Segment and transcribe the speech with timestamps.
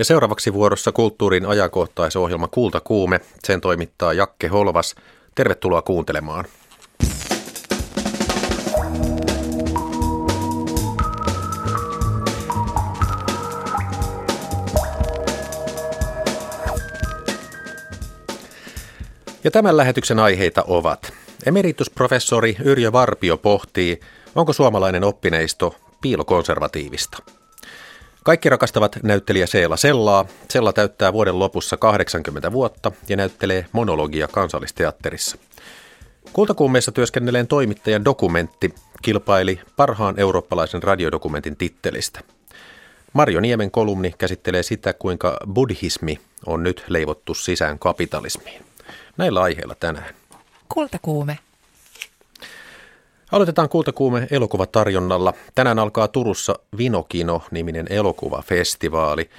[0.00, 3.20] Ja seuraavaksi vuorossa kulttuurin ajankohtaisohjelma Kulta Kuume.
[3.44, 4.94] Sen toimittaa Jakke Holvas.
[5.34, 6.44] Tervetuloa kuuntelemaan.
[19.44, 21.12] Ja tämän lähetyksen aiheita ovat.
[21.46, 24.00] Emeritusprofessori Yrjö Varpio pohtii,
[24.34, 27.39] onko suomalainen oppineisto piilokonservatiivista.
[28.24, 30.24] Kaikki rakastavat näyttelijä Seela Sellaa.
[30.50, 35.38] Sella täyttää vuoden lopussa 80 vuotta ja näyttelee monologia kansallisteatterissa.
[36.32, 42.20] Kultakuumeessa työskennelleen toimittajan dokumentti kilpaili parhaan eurooppalaisen radiodokumentin tittelistä.
[43.12, 48.62] Marjo Niemen kolumni käsittelee sitä, kuinka buddhismi on nyt leivottu sisään kapitalismiin.
[49.16, 50.14] Näillä aiheilla tänään.
[50.68, 51.38] Kultakuume.
[53.32, 55.32] Aloitetaan Kultakuume elokuvatarjonnalla.
[55.54, 59.30] Tänään alkaa Turussa Vinokino-niminen elokuvafestivaali.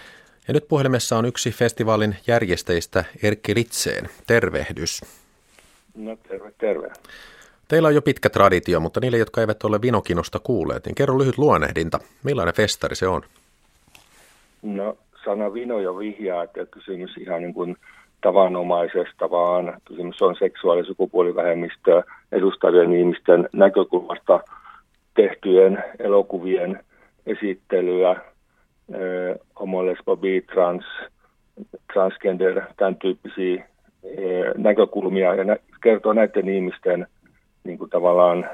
[0.48, 4.10] Ja nyt puhelimessa on yksi festivaalin järjestäjistä Erkki Litseen.
[4.28, 5.02] Tervehdys.
[5.96, 6.92] No terve, terve.
[7.68, 11.38] Teillä on jo pitkä traditio, mutta niille, jotka eivät ole Vinokinosta kuulleet, niin kerro lyhyt
[11.38, 12.00] luonnehdinta.
[12.24, 13.22] Millainen festari se on?
[14.62, 17.78] No sana Vino jo vihjaa, että kysymys ihan niin kuin
[18.22, 24.40] tavanomaisesta, vaan kysymys on seksuaali- ja sukupuolivähemmistöä edustavien ihmisten näkökulmasta
[25.14, 26.80] tehtyjen elokuvien
[27.26, 28.16] esittelyä,
[29.60, 30.86] homo, lesbo, bi, trans,
[31.94, 33.66] transgender, tämän tyyppisiä
[34.58, 37.08] näkökulmia ja kertoo näiden ihmisten
[37.64, 38.50] niin kuin tavallaan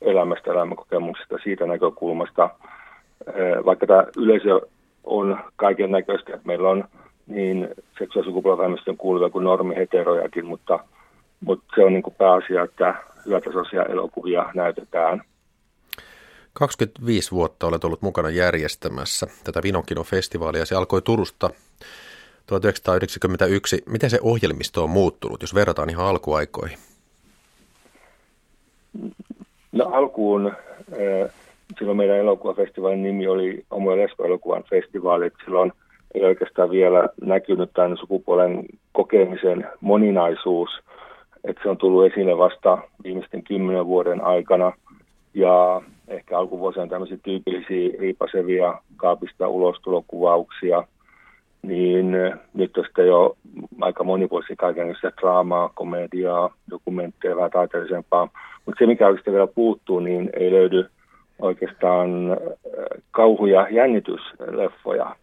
[0.00, 2.50] elämästä, elämänkokemuksesta siitä näkökulmasta.
[3.64, 4.60] Vaikka tämä yleisö
[5.04, 6.84] on kaiken näköistä, meillä on
[7.26, 10.78] niin seksuaalisukupuolivähemmistön kuuluvia kuin normiheterojakin, mutta,
[11.40, 12.94] mutta se on niin kuin pääasia, että
[13.26, 15.22] hyvätasoisia elokuvia näytetään.
[16.52, 20.64] 25 vuotta olet ollut mukana järjestämässä tätä Vinokino-festivaalia.
[20.64, 21.50] Se alkoi Turusta
[22.46, 23.82] 1991.
[23.86, 26.78] Miten se ohjelmisto on muuttunut, jos verrataan ihan alkuaikoihin?
[29.72, 30.52] No alkuun,
[30.92, 31.30] eh,
[31.78, 35.30] silloin meidän elokuvafestivaalin nimi oli Homo- ja Lesbo-elokuvan festivaali.
[35.44, 35.72] Silloin–
[36.14, 40.70] ei oikeastaan vielä näkynyt tämän sukupuolen kokemisen moninaisuus,
[41.44, 44.72] että se on tullut esille vasta viimeisten kymmenen vuoden aikana.
[45.34, 50.84] Ja ehkä alkuvuosina tämmöisiä tyypillisiä riipasevia kaapista ulostulokuvauksia,
[51.62, 52.12] niin
[52.54, 53.36] nyt on sitten jo
[53.80, 58.28] aika monipuolisia kaikenlaisia draamaa, komediaa, dokumentteja, vähän taiteellisempaa.
[58.66, 60.90] Mutta se, mikä oikeastaan vielä puuttuu, niin ei löydy
[61.38, 62.10] oikeastaan
[63.10, 65.16] kauhu- ja jännitysleffoja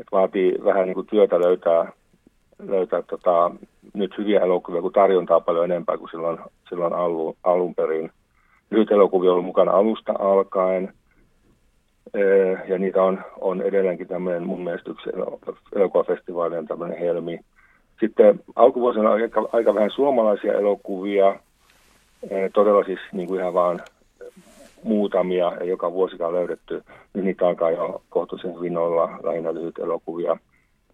[0.00, 1.92] että vaatii vähän niin kuin työtä löytää,
[2.58, 3.50] löytää tota,
[3.94, 6.38] nyt hyviä elokuvia, kun tarjontaa paljon enempää kuin silloin,
[6.68, 8.10] silloin alun, alun perin.
[8.70, 10.92] Lyhyt elokuvia on ollut mukana alusta alkaen,
[12.68, 15.10] ja niitä on, on edelleenkin tämmöinen mun mielestä yksi
[15.76, 17.40] elokuvafestivaalien tämmöinen helmi.
[18.00, 21.36] Sitten alkuvuosina aika, aika vähän suomalaisia elokuvia,
[22.54, 23.80] todella siis niin kuin ihan vaan
[24.82, 26.82] muutamia, ei joka vuosikaan löydetty,
[27.14, 30.36] niin niitä alkaa jo kohtuullisen vinoilla lähinnä lyhyt elokuvia.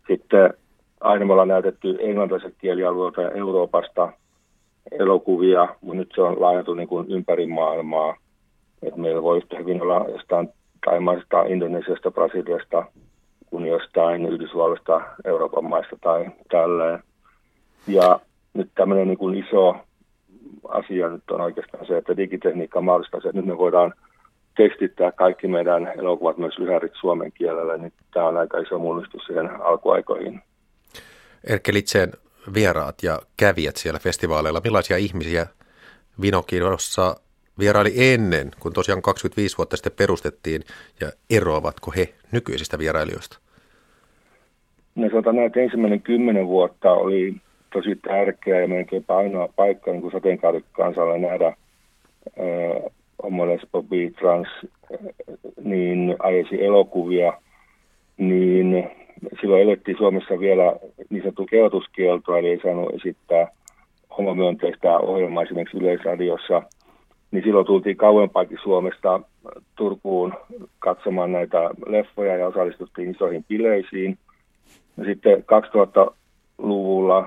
[0.08, 0.54] Sitten
[1.00, 4.12] aina me ollaan näytetty englantilaiset kielialueelta ja Euroopasta
[4.90, 8.16] elokuvia, mutta nyt se on laajentu niin kuin ympäri maailmaa.
[8.82, 10.48] Et meillä voi yhtä hyvin olla jostain
[10.84, 12.84] Taimaasta, Indonesiasta, Brasiliasta
[13.46, 17.02] kuin jostain Yhdysvalloista, Euroopan maista tai tälleen.
[17.88, 18.20] Ja
[18.54, 19.76] nyt tämmöinen niin kuin iso
[20.68, 23.94] asia nyt on oikeastaan se, että digitekniikka mahdollistaa se, että nyt me voidaan
[24.56, 29.62] tekstittää kaikki meidän elokuvat myös lyhärit suomen kielellä, niin tämä on aika iso mullistus siihen
[29.62, 30.40] alkuaikoihin.
[31.44, 32.12] Erkki Litseen
[32.54, 35.46] vieraat ja kävijät siellä festivaaleilla, millaisia ihmisiä
[36.22, 37.16] Vinokinossa
[37.58, 40.62] vieraili ennen, kun tosiaan 25 vuotta sitten perustettiin,
[41.00, 43.38] ja eroavatko he nykyisistä vierailijoista?
[44.94, 47.34] No sanotaan näin, että ensimmäinen kymmenen vuotta oli
[47.76, 52.92] tosi tärkeä ja melkeinpä ainoa paikka niin sateenkaarikansalle nähdä äh,
[53.22, 53.84] homo, lesbo,
[54.18, 54.48] trans,
[55.64, 57.32] niin ajesi elokuvia,
[58.16, 58.90] niin
[59.40, 60.76] silloin elettiin Suomessa vielä
[61.10, 63.48] niin sanottu kehotuskieltoa, eli ei saanut esittää
[64.18, 66.62] homomyönteistä ohjelmaa esimerkiksi Yleisradiossa,
[67.30, 69.20] niin silloin tultiin kauempaakin Suomesta
[69.76, 70.34] Turkuun
[70.78, 74.18] katsomaan näitä leffoja ja osallistuttiin isoihin bileisiin.
[74.96, 77.26] Ja sitten 2000-luvulla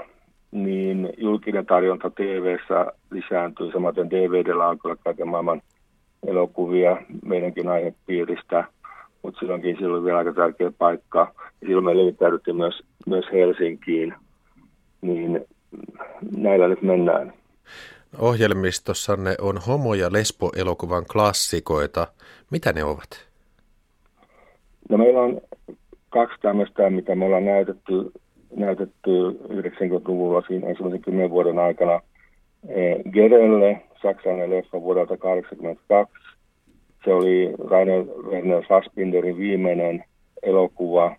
[0.51, 5.61] niin julkinen tarjonta TV-ssä lisääntyy, samaten DVD-llä alkoi kaiken maailman
[6.27, 8.63] elokuvia meidänkin aihepiiristä,
[9.23, 11.33] mutta silloinkin silloin oli vielä aika tärkeä paikka.
[11.61, 14.13] Ja silloin me levittäydyttiin myös, myös Helsinkiin,
[15.01, 15.45] niin
[16.37, 17.33] näillä nyt mennään.
[18.19, 22.07] Ohjelmistossanne on homo- ja lesbo-elokuvan klassikoita.
[22.51, 23.29] Mitä ne ovat?
[24.89, 25.41] No meillä on
[26.09, 28.11] kaksi tämmöistä, mitä me ollaan näytetty,
[28.55, 32.01] näytetty 90-luvulla siinä ensimmäisen kymmenen vuoden aikana.
[33.13, 36.13] Gerelle, saksalainen leffa vuodelta 1982.
[37.05, 40.03] Se oli Rainer Werner Fassbinderin viimeinen
[40.43, 41.15] elokuva.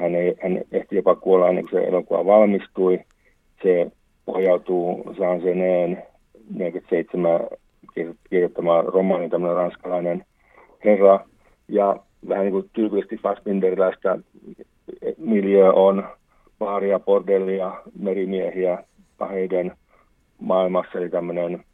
[0.00, 3.00] Hän, ei, hän ehti jopa kuolla ennen kuin se elokuva valmistui.
[3.62, 3.90] Se
[4.24, 6.02] pohjautuu Jean Geneen
[6.54, 7.40] 47
[8.30, 10.24] kirjoittama romaani, tämmöinen ranskalainen
[10.84, 11.20] herra.
[11.68, 11.96] Ja
[12.28, 14.18] vähän niin kuin tyypillisesti Fassbinderiläistä
[15.18, 16.04] miljö on
[16.58, 18.84] baaria, bordellia, merimiehiä
[19.18, 19.72] paheiden
[20.40, 21.64] maailmassa, eli tämmöinen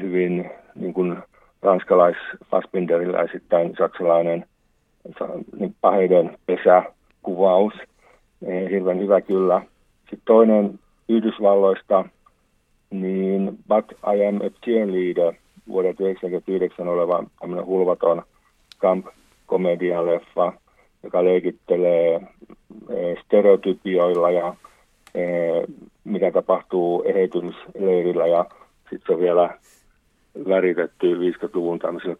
[0.00, 1.16] hyvin niin kuin
[1.62, 2.16] ranskalais
[2.50, 4.46] Fassbinderiläisittäin saksalainen
[5.58, 7.72] niin paheiden pesäkuvaus.
[8.70, 9.62] Hirveän hyvä kyllä.
[10.00, 10.78] Sitten toinen
[11.08, 12.04] Yhdysvalloista,
[12.90, 15.34] niin But I Am a Cheerleader
[15.68, 18.22] vuodelta 1999 oleva tämmöinen hulvaton
[18.80, 19.06] camp
[20.04, 20.52] leffa,
[21.06, 24.54] joka leikittelee eh, stereotypioilla ja
[25.14, 25.62] eh,
[26.04, 28.44] mitä tapahtuu eheytymisleirillä ja
[28.90, 29.58] sitten on vielä
[30.48, 32.16] väritetty 50-luvun tämmöisillä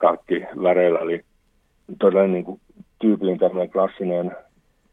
[0.62, 1.24] väreillä, eli
[1.98, 2.60] todella niin kuin
[2.98, 4.36] tyypillinen tämmöinen klassinen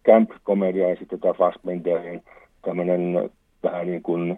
[0.05, 2.23] camp-komedia ja sitten tämä Fassbenderin
[2.61, 3.29] tämmöinen
[3.63, 4.37] vähän niin kuin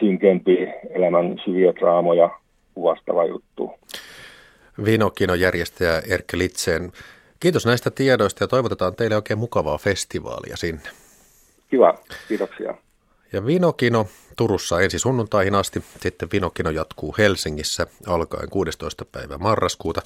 [0.00, 2.30] synkempi elämän syviä draamoja
[2.74, 3.70] kuvastava juttu.
[4.84, 6.92] Vinokinon järjestäjä Erkki Litsen.
[7.42, 10.90] Kiitos näistä tiedoista ja toivotetaan teille oikein mukavaa festivaalia sinne.
[11.70, 11.98] Kiva,
[12.28, 12.74] kiitoksia.
[13.32, 14.06] Ja Vinokino
[14.36, 19.04] Turussa ensi sunnuntaihin asti, sitten Vinokino jatkuu Helsingissä alkaen 16.
[19.04, 20.02] päivä marraskuuta.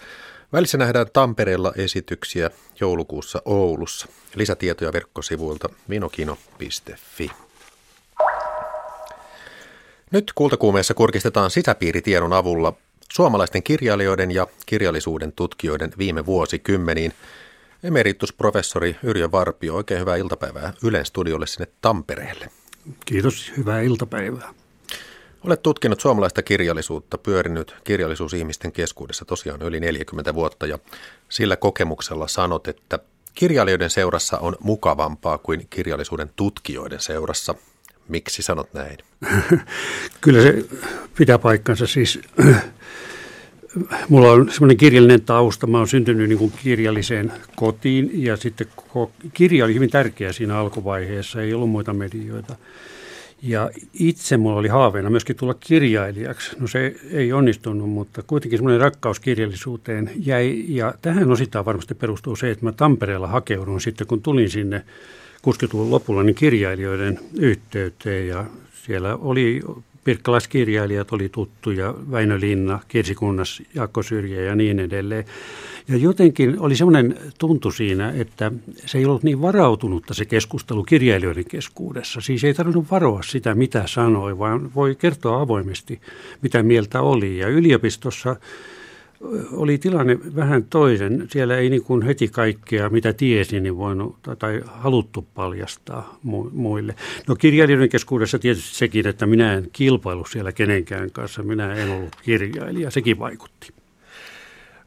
[0.52, 2.50] Välissä nähdään Tampereella esityksiä
[2.80, 4.08] joulukuussa Oulussa.
[4.34, 7.30] Lisätietoja verkkosivuilta vinokino.fi.
[10.10, 12.72] Nyt kultakuumeessa kurkistetaan sisäpiiritiedon avulla
[13.12, 17.12] suomalaisten kirjailijoiden ja kirjallisuuden tutkijoiden viime vuosikymmeniin.
[17.82, 22.50] Emeritusprofessori Yrjö Varpio, oikein hyvää iltapäivää Ylen studiolle sinne Tampereelle.
[23.06, 24.54] Kiitos, hyvää iltapäivää.
[25.44, 30.78] Olet tutkinut suomalaista kirjallisuutta, pyörinyt kirjallisuusihmisten keskuudessa tosiaan yli 40 vuotta ja
[31.28, 32.98] sillä kokemuksella sanot, että
[33.34, 37.54] kirjailijoiden seurassa on mukavampaa kuin kirjallisuuden tutkijoiden seurassa.
[38.08, 38.98] Miksi sanot näin?
[40.20, 40.64] Kyllä se
[41.18, 41.86] pitää paikkansa.
[41.86, 42.20] Siis,
[44.08, 45.66] mulla on semmoinen kirjallinen tausta.
[45.66, 48.66] Mä oon syntynyt niin kuin kirjalliseen kotiin ja sitten
[49.32, 51.42] kirja oli hyvin tärkeä siinä alkuvaiheessa.
[51.42, 52.56] Ei ollut muita medioita.
[53.42, 56.56] Ja itse mulla oli haaveena myöskin tulla kirjailijaksi.
[56.60, 60.64] No se ei onnistunut, mutta kuitenkin semmoinen rakkaus kirjallisuuteen jäi.
[60.68, 64.84] Ja tähän osittain varmasti perustuu se, että mä Tampereella hakeudun sitten, kun tulin sinne
[65.46, 68.44] 60-luvun lopulla niin kirjailijoiden yhteyteen ja
[68.86, 69.62] siellä oli
[70.04, 75.24] pirkkalaiskirjailijat oli tuttuja, Väinö Linna, Kirsi Kunnas, Jaakko Syrjä ja niin edelleen.
[75.88, 78.52] Ja jotenkin oli semmoinen tuntu siinä, että
[78.86, 82.20] se ei ollut niin varautunutta se keskustelu kirjailijoiden keskuudessa.
[82.20, 86.00] Siis ei tarvinnut varoa sitä, mitä sanoi, vaan voi kertoa avoimesti,
[86.42, 87.38] mitä mieltä oli.
[87.38, 88.36] Ja yliopistossa
[89.52, 91.28] oli tilanne vähän toisen.
[91.30, 96.18] Siellä ei niin kuin heti kaikkea, mitä tiesi, niin voinut tai haluttu paljastaa
[96.52, 96.94] muille.
[97.26, 101.42] No kirjailijoiden keskuudessa tietysti sekin, että minä en kilpailu siellä kenenkään kanssa.
[101.42, 102.90] Minä en ollut kirjailija.
[102.90, 103.68] Sekin vaikutti.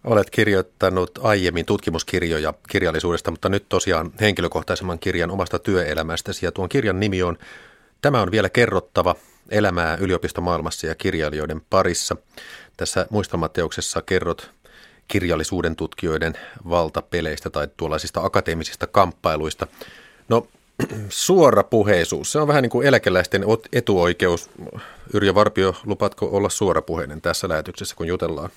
[0.04, 6.46] Olet kirjoittanut aiemmin tutkimuskirjoja kirjallisuudesta, mutta nyt tosiaan henkilökohtaisemman kirjan omasta työelämästäsi.
[6.46, 7.38] Ja tuon kirjan nimi on
[8.02, 9.16] Tämä on vielä kerrottava
[9.52, 12.16] elämää yliopistomaailmassa ja kirjailijoiden parissa.
[12.78, 14.52] Tässä muistelmateoksessa kerrot
[15.08, 16.34] kirjallisuuden tutkijoiden
[16.70, 19.68] valtapeleistä tai tuollaisista akateemisista kamppailuista.
[20.30, 20.48] No,
[21.10, 24.50] suora puheisuus, se on vähän niin kuin eläkeläisten etuoikeus.
[25.14, 28.50] Yrjö Varpio, lupaatko olla suorapuheinen tässä lähetyksessä, kun jutellaan?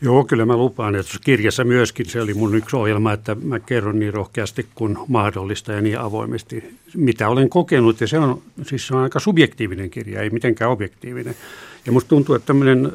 [0.00, 3.98] Joo, kyllä mä lupaan, että kirjassa myöskin se oli mun yksi ohjelma, että mä kerron
[3.98, 8.00] niin rohkeasti kuin mahdollista ja niin avoimesti, mitä olen kokenut.
[8.00, 11.34] Ja se on, siis se on aika subjektiivinen kirja, ei mitenkään objektiivinen.
[11.86, 12.92] Ja musta tuntuu, että tämmöinen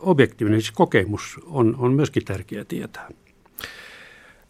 [0.00, 3.08] objektiivinen siis kokemus on, on myöskin tärkeää tietää.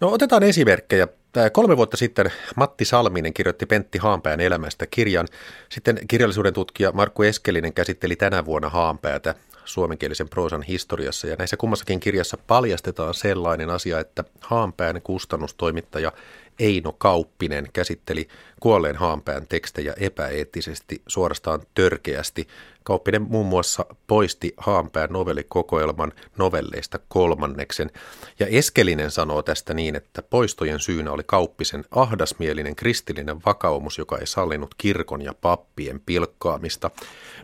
[0.00, 1.08] No otetaan esimerkkejä.
[1.52, 5.28] Kolme vuotta sitten Matti Salminen kirjoitti Pentti Haanpään elämästä kirjan.
[5.68, 11.26] Sitten kirjallisuuden tutkija Markku Eskelinen käsitteli tänä vuonna Haanpäätä suomenkielisen proosan historiassa.
[11.26, 16.12] Ja näissä kummassakin kirjassa paljastetaan sellainen asia, että Haanpään kustannustoimittaja
[16.58, 18.28] Eino Kauppinen käsitteli
[18.60, 22.48] kuolleen Haanpään tekstejä epäeettisesti, suorastaan törkeästi.
[22.84, 27.90] Kauppinen muun muassa poisti Haanpään novellikokoelman novelleista kolmanneksen.
[28.38, 34.26] Ja Eskelinen sanoo tästä niin, että poistojen syynä oli Kauppisen ahdasmielinen kristillinen vakaumus, joka ei
[34.26, 36.90] sallinut kirkon ja pappien pilkkaamista.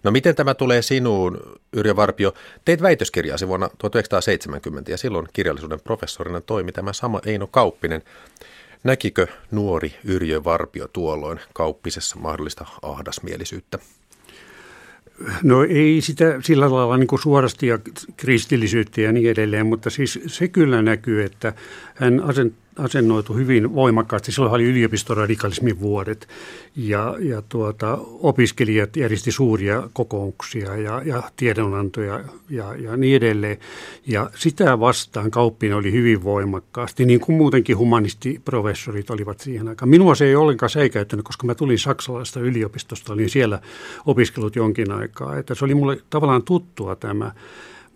[0.02, 2.34] No miten tämä tulee sinuun, Yrjö Varpio?
[2.64, 8.02] Teit väitöskirjaasi vuonna 1970 ja silloin kirjallisuuden professorina toimi tämä sama Eino Kauppinen.
[8.85, 13.78] Näkikö nuori Yrjö Varpio tuolloin kauppisessa mahdollista ahdasmielisyyttä?
[15.42, 17.78] No ei sitä sillä lailla niin kuin suorasti ja
[18.16, 21.52] kristillisyyttä ja niin edelleen, mutta siis se kyllä näkyy, että
[21.94, 24.32] hän asentaa asennoitu hyvin voimakkaasti.
[24.32, 26.28] Silloin oli yliopistoradikalismin vuodet
[26.76, 32.20] ja, ja tuota, opiskelijat järjesti suuria kokouksia ja, ja tiedonantoja
[32.50, 33.58] ja, ja niin edelleen.
[34.06, 39.88] Ja sitä vastaan kauppina oli hyvin voimakkaasti, niin kuin muutenkin humanistiprofessorit olivat siihen aikaan.
[39.88, 43.61] Minua se ei ollenkaan seikäyttänyt, koska mä tulin saksalaisesta yliopistosta, olin siellä
[44.06, 45.37] opiskellut jonkin aikaa.
[45.37, 47.32] Että se oli mulle tavallaan tuttua tämä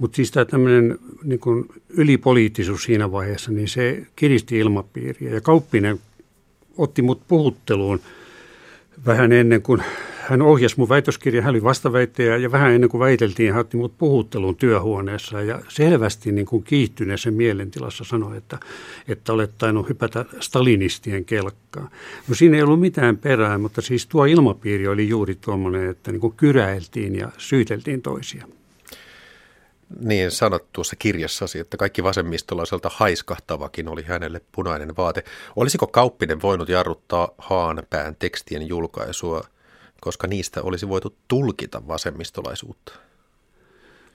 [0.02, 1.40] mutta siis tämä tämmöinen niin
[1.88, 5.30] ylipoliittisuus siinä vaiheessa, niin se kiristi ilmapiiriä.
[5.34, 6.00] Ja Kauppinen
[6.78, 8.00] otti mut puhutteluun
[9.06, 9.82] vähän ennen kuin
[10.28, 13.98] hän ohjasi mun väitöskirjan, hän oli vastaväittäjä ja vähän ennen kuin väiteltiin, hän otti mut
[13.98, 18.58] puhutteluun työhuoneessa ja selvästi niin kuin kiihtyneessä mielentilassa sanoi, että,
[19.08, 21.88] että olet tainnut hypätä stalinistien kelkkaan.
[22.28, 26.20] No siinä ei ollut mitään perää, mutta siis tuo ilmapiiri oli juuri tuommoinen, että niin
[26.20, 28.46] kuin kyräiltiin ja syyteltiin toisia
[30.00, 35.24] niin sanot tuossa kirjassasi, että kaikki vasemmistolaiselta haiskahtavakin oli hänelle punainen vaate.
[35.56, 39.44] Olisiko Kauppinen voinut jarruttaa Haanpään tekstien julkaisua,
[40.00, 42.92] koska niistä olisi voitu tulkita vasemmistolaisuutta?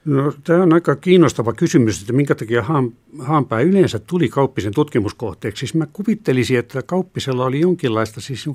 [0.04, 5.60] No, tämä on aika kiinnostava kysymys, että minkä takia Haan, Haanpää yleensä tuli Kauppisen tutkimuskohteeksi.
[5.60, 8.46] Siis mä kuvittelisin, että Kauppisella oli jonkinlaista siis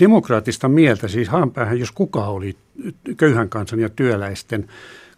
[0.00, 1.08] demokraattista mieltä.
[1.08, 2.56] Siis Haanpäähän, jos kuka oli
[3.16, 4.68] köyhän kansan ja työläisten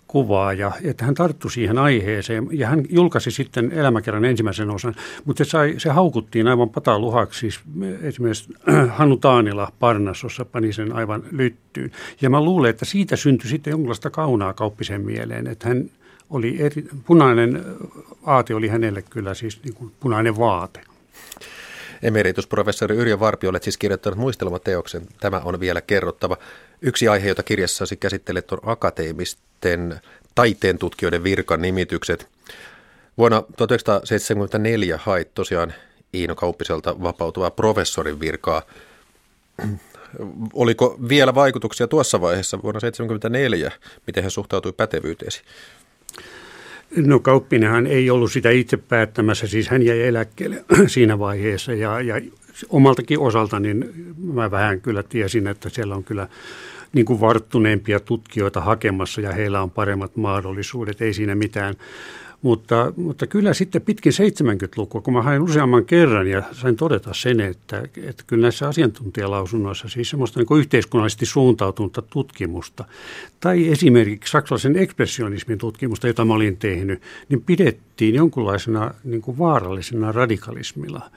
[0.08, 2.48] kuvaa ja että hän tarttui siihen aiheeseen.
[2.50, 7.60] Ja hän julkaisi sitten elämäkerran ensimmäisen osan, mutta se, sai, se haukuttiin aivan pataluhaksi, siis
[8.02, 8.52] esimerkiksi
[8.96, 11.90] Hannu Taanila Parnassossa pani sen aivan lyttyyn.
[12.20, 15.90] Ja mä luulen, että siitä syntyi sitten jonkinlaista kaunaa kauppisen mieleen, että hän
[16.30, 17.64] oli eri, punainen
[18.26, 20.80] aate oli hänelle kyllä siis niin kuin punainen vaate.
[22.02, 25.06] Emeritusprofessori Yrjö Varpi, olet siis kirjoittanut muistelmateoksen.
[25.20, 26.36] Tämä on vielä kerrottava.
[26.82, 30.00] Yksi aihe, jota kirjassasi käsittelet, on akateemisten
[30.34, 32.28] taiteen tutkijoiden virkan nimitykset.
[33.18, 35.74] Vuonna 1974 hait tosiaan
[36.14, 38.62] Iino Kauppiselta vapautuvaa professorin virkaa.
[40.52, 43.72] Oliko vielä vaikutuksia tuossa vaiheessa vuonna 1974?
[44.06, 45.42] Miten hän suhtautui pätevyyteesi?
[46.96, 52.20] No Kauppinenhan ei ollut sitä itse päättämässä, siis hän jäi eläkkeelle siinä vaiheessa ja, ja
[52.68, 56.28] omaltakin osalta niin mä vähän kyllä tiesin, että siellä on kyllä
[56.92, 61.74] niin kuin varttuneempia tutkijoita hakemassa ja heillä on paremmat mahdollisuudet, ei siinä mitään.
[62.42, 67.40] Mutta, mutta kyllä sitten pitkin 70-lukua, kun mä hain useamman kerran ja sain todeta sen,
[67.40, 72.84] että, että kyllä näissä asiantuntijalausunnoissa siis semmoista niin yhteiskunnallisesti suuntautunutta tutkimusta
[73.40, 80.12] tai esimerkiksi saksalaisen ekspressionismin tutkimusta, jota mä olin tehnyt, niin pidettiin jonkunlaisena niin kuin vaarallisena
[80.12, 81.10] radikalismilla,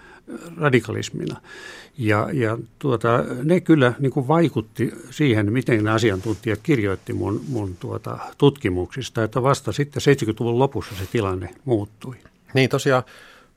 [0.58, 1.42] radikalismina.
[1.98, 7.76] Ja, ja tuota, ne kyllä niin kuin vaikutti siihen, miten ne asiantuntijat kirjoitti mun, mun
[7.80, 12.16] tuota, tutkimuksista, että vasta sitten 70-luvun lopussa se tilanne muuttui.
[12.54, 13.04] Niin tosiaan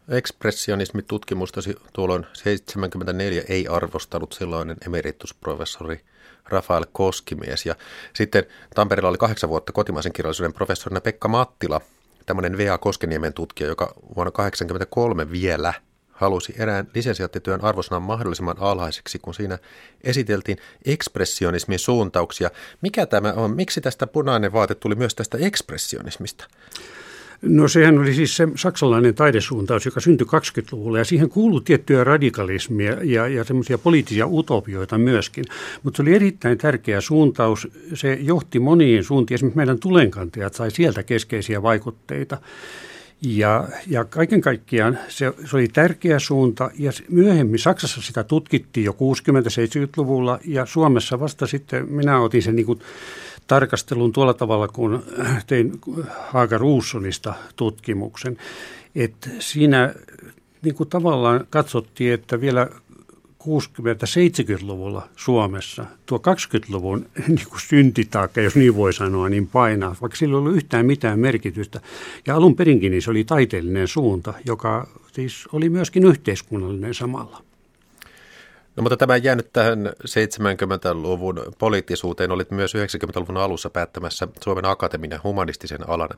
[0.08, 6.00] ekspressionismitutkimustasi tuolloin 74 ei arvostanut silloinen emeritusprofessori
[6.44, 7.66] Rafael Koskimies.
[7.66, 7.74] Ja
[8.14, 11.80] sitten Tampereella oli kahdeksan vuotta kotimaisen kirjallisuuden professorina Pekka Mattila,
[12.26, 12.78] tämmöinen V.A.
[12.78, 15.74] Koskeniemen tutkija, joka vuonna 1983 vielä–
[16.14, 19.58] halusi erään lisensiaattityön arvosanan mahdollisimman alhaiseksi, kun siinä
[20.04, 22.50] esiteltiin ekspressionismin suuntauksia.
[22.80, 23.50] Mikä tämä on?
[23.50, 26.46] Miksi tästä punainen vaate tuli myös tästä ekspressionismista?
[27.42, 32.96] No sehän oli siis se saksalainen taidesuuntaus, joka syntyi 20-luvulla ja siihen kuuluu tiettyä radikalismia
[33.02, 35.44] ja, ja semmoisia poliittisia utopioita myöskin.
[35.82, 37.68] Mutta se oli erittäin tärkeä suuntaus.
[37.94, 39.34] Se johti moniin suuntiin.
[39.34, 42.38] Esimerkiksi meidän tulenkantajat sai sieltä keskeisiä vaikutteita.
[43.22, 48.92] Ja, ja kaiken kaikkiaan se, se oli tärkeä suunta ja myöhemmin Saksassa sitä tutkittiin jo
[48.92, 52.80] 60-70-luvulla ja Suomessa vasta sitten minä otin sen niin kuin
[53.46, 55.02] tarkastelun tuolla tavalla, kun
[55.46, 55.72] tein
[56.08, 58.36] Haaga Ruussonista tutkimuksen.
[58.94, 59.94] Että siinä
[60.62, 62.68] niin kuin tavallaan katsottiin, että vielä
[63.44, 70.32] 60-70-luvulla Suomessa tuo 20-luvun niin kuin syntitaakka, jos niin voi sanoa, niin painaa, vaikka sillä
[70.32, 71.80] ei ollut yhtään mitään merkitystä.
[72.26, 77.42] Ja alun perinkin niin se oli taiteellinen suunta, joka siis oli myöskin yhteiskunnallinen samalla.
[78.76, 82.32] No mutta tämä jäänyt tähän 70-luvun poliittisuuteen.
[82.32, 86.08] Olit myös 90-luvun alussa päättämässä Suomen Akatemian humanistisen alan,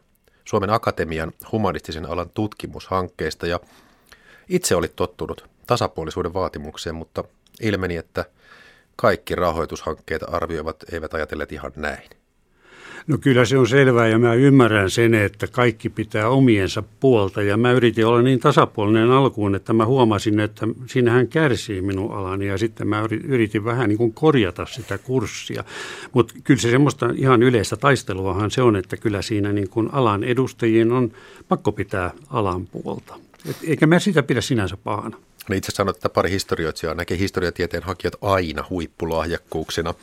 [0.44, 3.60] Suomen Akatemian humanistisen alan tutkimushankkeesta ja
[4.48, 7.24] itse olit tottunut tasapuolisuuden vaatimukseen, mutta
[7.60, 8.24] ilmeni, että
[8.96, 12.10] kaikki rahoitushankkeita arvioivat eivät ajatelleet ihan näin.
[13.06, 17.56] No kyllä se on selvää ja mä ymmärrän sen, että kaikki pitää omiensa puolta ja
[17.56, 22.58] mä yritin olla niin tasapuolinen alkuun, että mä huomasin, että siinähän kärsii minun alani ja
[22.58, 25.64] sitten mä yritin vähän niin kuin korjata sitä kurssia.
[26.12, 30.24] Mutta kyllä se semmoista ihan yleistä taisteluahan se on, että kyllä siinä niin kuin alan
[30.24, 31.12] edustajien on
[31.48, 33.25] pakko pitää alan puolta.
[33.50, 35.18] Et eikä mä sitä pidä sinänsä pahana.
[35.48, 39.94] No itse sanoit, että pari historioitsijaa näkee historiatieteen hakijat aina huippulahjakkuuksina.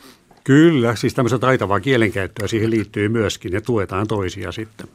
[0.44, 4.88] Kyllä, siis tämmöistä taitavaa kielenkäyttöä siihen liittyy myöskin ja tuetaan toisia sitten.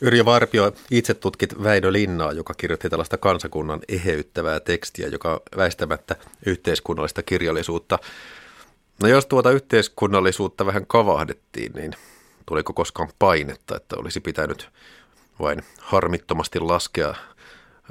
[0.00, 7.22] Yrjö Varpio, itse tutkit Väinö Linnaa, joka kirjoitti tällaista kansakunnan eheyttävää tekstiä, joka väistämättä yhteiskunnallista
[7.22, 7.98] kirjallisuutta.
[9.02, 11.92] No jos tuota yhteiskunnallisuutta vähän kavahdettiin, niin
[12.46, 14.68] tuliko koskaan painetta, että olisi pitänyt
[15.42, 17.14] vain harmittomasti laskea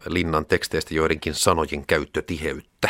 [0.08, 2.90] Linnan teksteistä joidenkin sanojen käyttötiheyttä?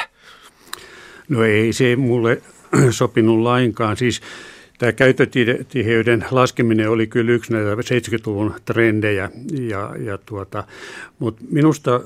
[1.29, 2.41] No ei se mulle
[2.89, 3.97] sopinut lainkaan.
[3.97, 4.21] Siis
[4.77, 10.63] tämä käyttötiheyden laskeminen oli kyllä yksi näitä 70-luvun trendejä, ja, ja tuota,
[11.19, 12.01] mutta minusta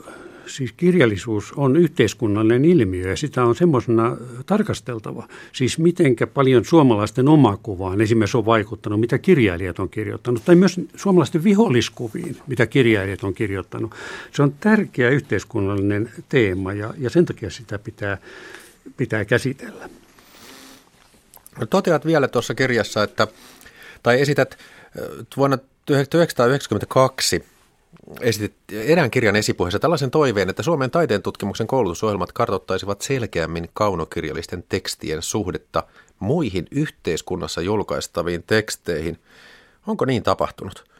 [0.48, 5.28] siis kirjallisuus on yhteiskunnallinen ilmiö ja sitä on semmoisena tarkasteltava.
[5.52, 11.44] Siis mitenkä paljon suomalaisten omakuvaan esimerkiksi on vaikuttanut, mitä kirjailijat on kirjoittanut, tai myös suomalaisten
[11.44, 13.96] viholliskuviin, mitä kirjailijat on kirjoittanut.
[14.32, 18.18] Se on tärkeä yhteiskunnallinen teema ja, ja sen takia sitä pitää,
[18.98, 19.90] pitää käsitellä.
[21.60, 23.28] No, toteat vielä tuossa kirjassa, että,
[24.04, 24.58] tai esität
[25.38, 27.55] vuonna 1992
[28.22, 35.22] esitit erään kirjan esipuheessa tällaisen toiveen, että Suomen taiteen tutkimuksen koulutusohjelmat kartoittaisivat selkeämmin kaunokirjallisten tekstien
[35.22, 35.84] suhdetta
[36.20, 39.20] muihin yhteiskunnassa julkaistaviin teksteihin.
[39.88, 40.95] Onko niin tapahtunut?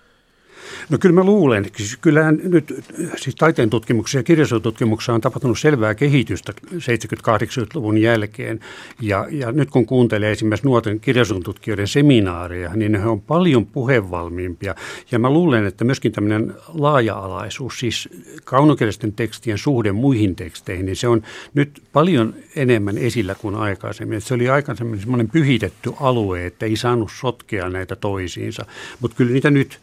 [0.90, 1.66] No kyllä mä luulen.
[2.02, 2.84] Kyllähän nyt
[3.16, 8.60] siis taiteen tutkimuksessa ja kirjallisuustutkimuksessa on tapahtunut selvää kehitystä 70-80-luvun jälkeen.
[9.02, 14.76] Ja, ja nyt kun kuuntelee esimerkiksi nuorten kirjallisuustutkijoiden seminaareja, niin ne on paljon puhevalmiimpia.
[15.12, 18.10] Ja mä luulen, että myöskin tämmöinen laaja-alaisuus, siis
[18.44, 24.22] kaunokirjallisten tekstien suhde muihin teksteihin, niin se on nyt paljon enemmän esillä kuin aikaisemmin.
[24.22, 28.66] se oli aikaisemmin semmoinen pyhitetty alue, että ei saanut sotkea näitä toisiinsa.
[29.00, 29.80] Mutta kyllä niitä nyt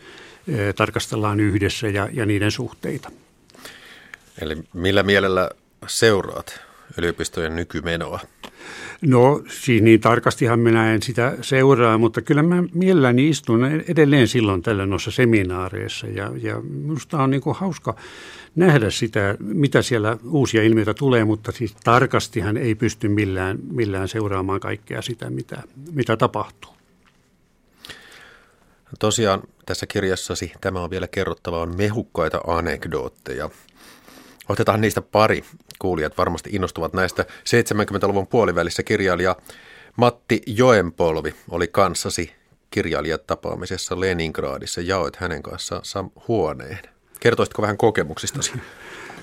[0.76, 3.10] tarkastellaan yhdessä ja, ja niiden suhteita.
[4.40, 5.50] Eli millä mielellä
[5.86, 6.60] seuraat
[6.98, 8.20] yliopistojen nykymenoa?
[9.00, 14.62] No siis niin tarkastihan minä en sitä seuraa, mutta kyllä mä mielelläni istun edelleen silloin
[14.62, 17.96] tällä noissa seminaareissa ja, ja minusta on niin hauska
[18.54, 24.60] nähdä sitä, mitä siellä uusia ilmiöitä tulee, mutta siis tarkastihan ei pysty millään, millään seuraamaan
[24.60, 26.71] kaikkea sitä, mitä, mitä tapahtuu.
[28.98, 33.50] Tosiaan tässä kirjassasi, tämä on vielä kerrottava, on mehukkaita anekdootteja.
[34.48, 35.44] Otetaan niistä pari.
[35.78, 37.22] Kuulijat varmasti innostuvat näistä.
[37.22, 39.36] 70-luvun puolivälissä kirjailija
[39.96, 42.32] Matti Joenpolvi oli kanssasi
[42.70, 44.80] kirjailijatapaamisessa Leningradissa.
[44.80, 46.78] Jaoit hänen kanssaan huoneen.
[47.20, 48.52] Kertoisitko vähän kokemuksistasi?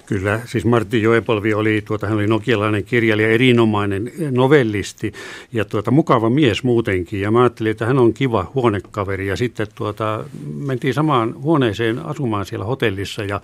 [0.10, 5.14] Kyllä, siis Martti Joepolvi oli, tuota, hän oli nokialainen kirjailija, erinomainen novellisti
[5.54, 7.22] ja tuota, mukava mies muutenkin.
[7.22, 10.24] Ja mä ajattelin, että hän on kiva huonekaveri ja sitten tuota,
[10.56, 13.42] mentiin samaan huoneeseen asumaan siellä hotellissa ja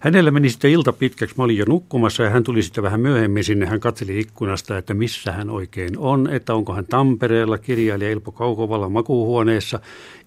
[0.00, 3.44] Hänellä meni sitten ilta pitkäksi, mä olin jo nukkumassa ja hän tuli sitten vähän myöhemmin
[3.44, 3.66] sinne.
[3.66, 8.88] Hän katseli ikkunasta, että missä hän oikein on, että onko hän Tampereella kirjailija Ilpo Kaukovalla
[8.88, 9.80] makuuhuoneessa.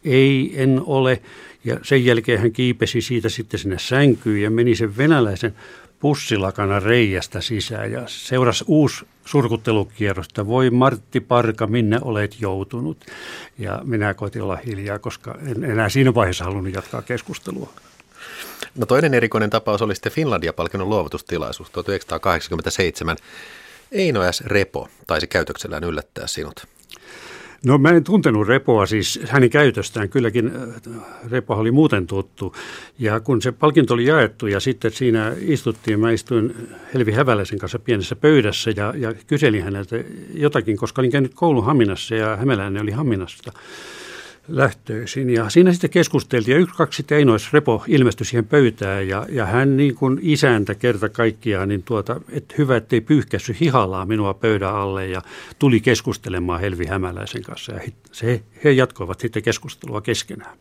[0.06, 1.22] Ei, en ole.
[1.66, 5.56] Ja sen jälkeen hän kiipesi siitä sitten sinne sänkyyn ja meni sen venäläisen
[6.00, 13.06] pussilakana reijästä sisään ja seurasi uusi surkuttelukierros, että voi Martti Parka, minne olet joutunut.
[13.58, 17.70] Ja minä koitin olla hiljaa, koska en enää siinä vaiheessa halunnut jatkaa keskustelua.
[18.76, 23.18] No toinen erikoinen tapaus oli sitten Finlandia-palkinnon luovutustilaisuus 1987.
[23.92, 24.42] Eino S.
[24.42, 26.68] Repo taisi käytöksellään yllättää sinut.
[27.66, 30.10] No mä en tuntenut Repoa siis hänen käytöstään.
[30.10, 32.56] Kylläkin äh, Repo oli muuten tuttu.
[33.00, 37.80] Ja kun se palkinto oli jaettu ja sitten siinä istuttiin, mä istuin Helvi Häväläisen kanssa
[37.80, 39.96] pienessä pöydässä ja, ja kyselin häneltä
[40.34, 43.52] jotakin, koska olin käynyt koulun Haminassa ja Hämäläinen oli Haminasta
[44.48, 45.30] lähtöisin.
[45.30, 49.46] Ja siinä sitten keskusteltiin ja yksi, kaksi sitten Einois Repo ilmestyi siihen pöytään ja, ja
[49.46, 54.76] hän niin kuin isäntä kerta kaikkiaan, niin tuota, että hyvä, ettei pyyhkässy hihallaan minua pöydän
[54.76, 55.22] alle ja
[55.60, 60.58] tuli keskustelemaan Helvi Hämäläisen kanssa ja se, he jatkoivat sitten keskustelua keskenään.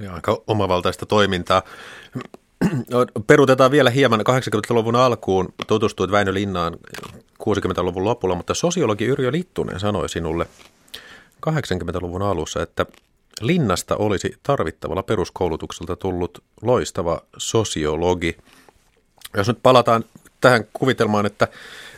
[0.00, 1.62] Ja aika omavaltaista toimintaa.
[3.26, 5.54] Perutetaan vielä hieman 80-luvun alkuun.
[5.66, 6.76] Tutustuit Väinö Linnaan
[7.42, 10.46] 60-luvun lopulla, mutta sosiologi Yrjö Littunen sanoi sinulle
[11.50, 12.86] 80-luvun alussa, että
[13.40, 18.36] Linnasta olisi tarvittavalla peruskoulutukselta tullut loistava sosiologi.
[19.36, 20.04] Jos nyt palataan
[20.40, 21.48] tähän kuvitelmaan, että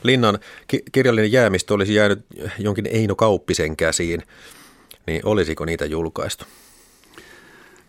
[0.02, 2.24] Linnan ki- kirjallinen jäämistö olisi jäänyt
[2.58, 4.22] jonkin Eino Kauppisen käsiin,
[5.06, 6.44] niin olisiko niitä julkaistu?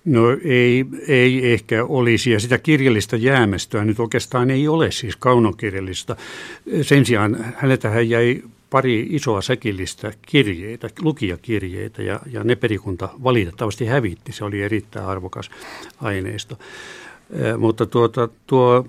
[0.06, 6.16] No ei, ei ehkä olisi, ja sitä kirjallista jäämästöä nyt oikeastaan ei ole, siis kaunokirjallista.
[6.82, 8.44] Sen sijaan häneltähän jäi
[8.76, 14.32] pari isoa säkillistä kirjeitä, lukijakirjeitä, ja, ja ne perikunta valitettavasti hävitti.
[14.32, 15.50] Se oli erittäin arvokas
[16.02, 16.60] aineisto.
[17.58, 18.86] Mutta tuota, tuo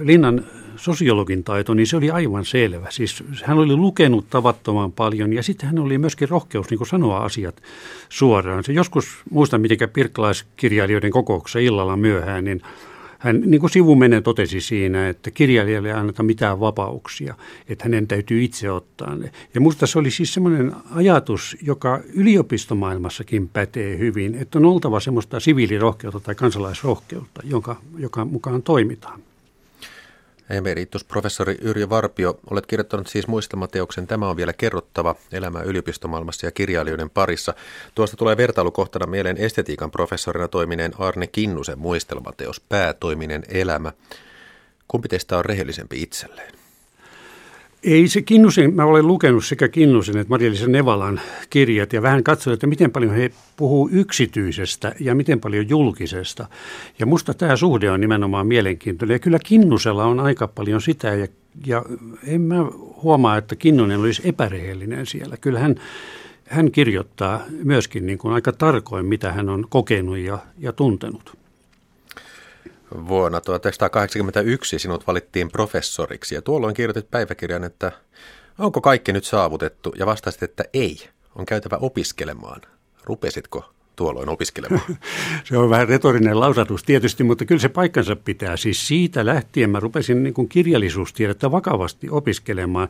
[0.00, 0.44] Linnan
[0.76, 2.86] sosiologin taito, niin se oli aivan selvä.
[2.90, 7.62] Siis hän oli lukenut tavattoman paljon ja sitten hän oli myöskin rohkeus niin sanoa asiat
[8.08, 8.64] suoraan.
[8.64, 12.62] Se joskus, muistan miten pirkkalaiskirjailijoiden kokouksessa illalla myöhään, niin
[13.26, 17.34] hän niin kuin sivumennen totesi siinä, että kirjailijalle ei anneta mitään vapauksia,
[17.68, 19.30] että hänen täytyy itse ottaa ne.
[19.54, 25.40] Ja minusta se oli siis semmoinen ajatus, joka yliopistomaailmassakin pätee hyvin, että on oltava semmoista
[25.40, 29.25] siviilirohkeutta tai kansalaisrohkeutta, jonka, joka mukaan toimitaan.
[30.50, 37.10] Emeritusprofessori Yrjö Varpio, olet kirjoittanut siis muistelmateoksen Tämä on vielä kerrottava elämä yliopistomaailmassa ja kirjailijoiden
[37.10, 37.54] parissa.
[37.94, 43.92] Tuosta tulee vertailukohtana mieleen estetiikan professorina toimineen Arne Kinnusen muistelmateos Päätoiminen elämä.
[44.88, 46.65] Kumpi teistä on rehellisempi itselleen?
[47.82, 52.54] Ei se Kinnusen, mä olen lukenut sekä Kinnusen että Maria-Liisa Nevalan kirjat ja vähän katsoin,
[52.54, 56.48] että miten paljon he puhuu yksityisestä ja miten paljon julkisesta.
[56.98, 59.14] Ja musta tämä suhde on nimenomaan mielenkiintoinen.
[59.14, 61.26] Ja kyllä Kinnusella on aika paljon sitä ja,
[61.66, 61.84] ja
[62.26, 62.56] en mä
[63.02, 65.36] huomaa, että Kinnunen olisi epärehellinen siellä.
[65.36, 65.74] Kyllä hän,
[66.48, 71.36] hän kirjoittaa myöskin niin kuin aika tarkoin, mitä hän on kokenut ja, ja tuntenut.
[73.08, 76.34] Vuonna 1981 sinut valittiin professoriksi.
[76.34, 77.92] Ja tuolloin kirjoitit päiväkirjan, että
[78.58, 79.94] onko kaikki nyt saavutettu?
[79.98, 82.62] Ja vastasit, että ei, on käytävä opiskelemaan.
[83.04, 84.82] Rupesitko tuolloin opiskelemaan?
[85.44, 88.56] se on vähän retorinen lausatus tietysti, mutta kyllä se paikkansa pitää.
[88.56, 92.88] Siis siitä lähtien mä rupesin niin kuin kirjallisuustiedettä vakavasti opiskelemaan.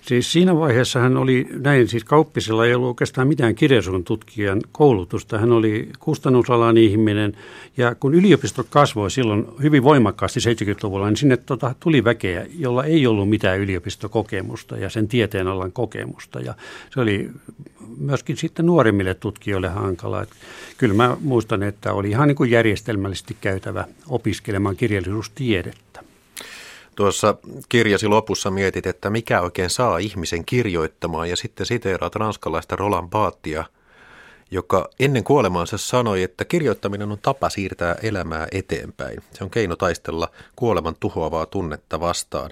[0.00, 5.38] Siis siinä vaiheessa hän oli näin, siis kauppisella ei ollut oikeastaan mitään kirjallisuuden tutkijan koulutusta.
[5.38, 7.36] Hän oli kustannusalan ihminen
[7.76, 13.06] ja kun yliopisto kasvoi silloin hyvin voimakkaasti 70-luvulla, niin sinne tota, tuli väkeä, jolla ei
[13.06, 16.40] ollut mitään yliopistokokemusta ja sen tieteen alan kokemusta.
[16.40, 16.54] Ja
[16.90, 17.30] se oli
[17.96, 20.22] myöskin sitten nuorimmille tutkijoille hankala.
[20.22, 20.36] Että
[20.78, 26.04] kyllä mä muistan, että oli ihan niin kuin järjestelmällisesti käytävä opiskelemaan kirjallisuustiedettä.
[26.94, 27.34] Tuossa
[27.68, 33.64] kirjasi lopussa mietit, että mikä oikein saa ihmisen kirjoittamaan ja sitten siteeraat ranskalaista Roland Baattia,
[34.50, 39.22] joka ennen kuolemaansa sanoi, että kirjoittaminen on tapa siirtää elämää eteenpäin.
[39.32, 42.50] Se on keino taistella kuoleman tuhoavaa tunnetta vastaan.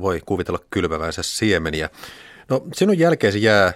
[0.00, 1.90] Voi kuvitella kylvävänsä siemeniä.
[2.48, 3.74] No sinun jälkeesi jää äh,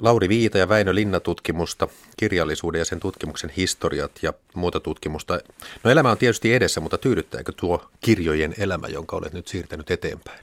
[0.00, 5.40] Lauri Viita ja Väinö Linna tutkimusta, kirjallisuuden ja sen tutkimuksen historiat ja muuta tutkimusta.
[5.84, 10.40] No elämä on tietysti edessä, mutta tyydyttääkö tuo kirjojen elämä, jonka olet nyt siirtänyt eteenpäin?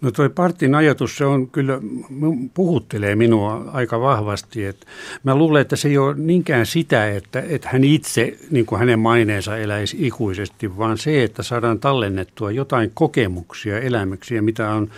[0.00, 1.80] No tuo Partin ajatus, se on kyllä,
[2.54, 4.64] puhuttelee minua aika vahvasti.
[4.64, 4.86] Että
[5.22, 8.98] mä luulen, että se ei ole niinkään sitä, että, että hän itse, niin kuin hänen
[8.98, 14.90] maineensa eläisi ikuisesti, vaan se, että saadaan tallennettua jotain kokemuksia, elämyksiä, mitä on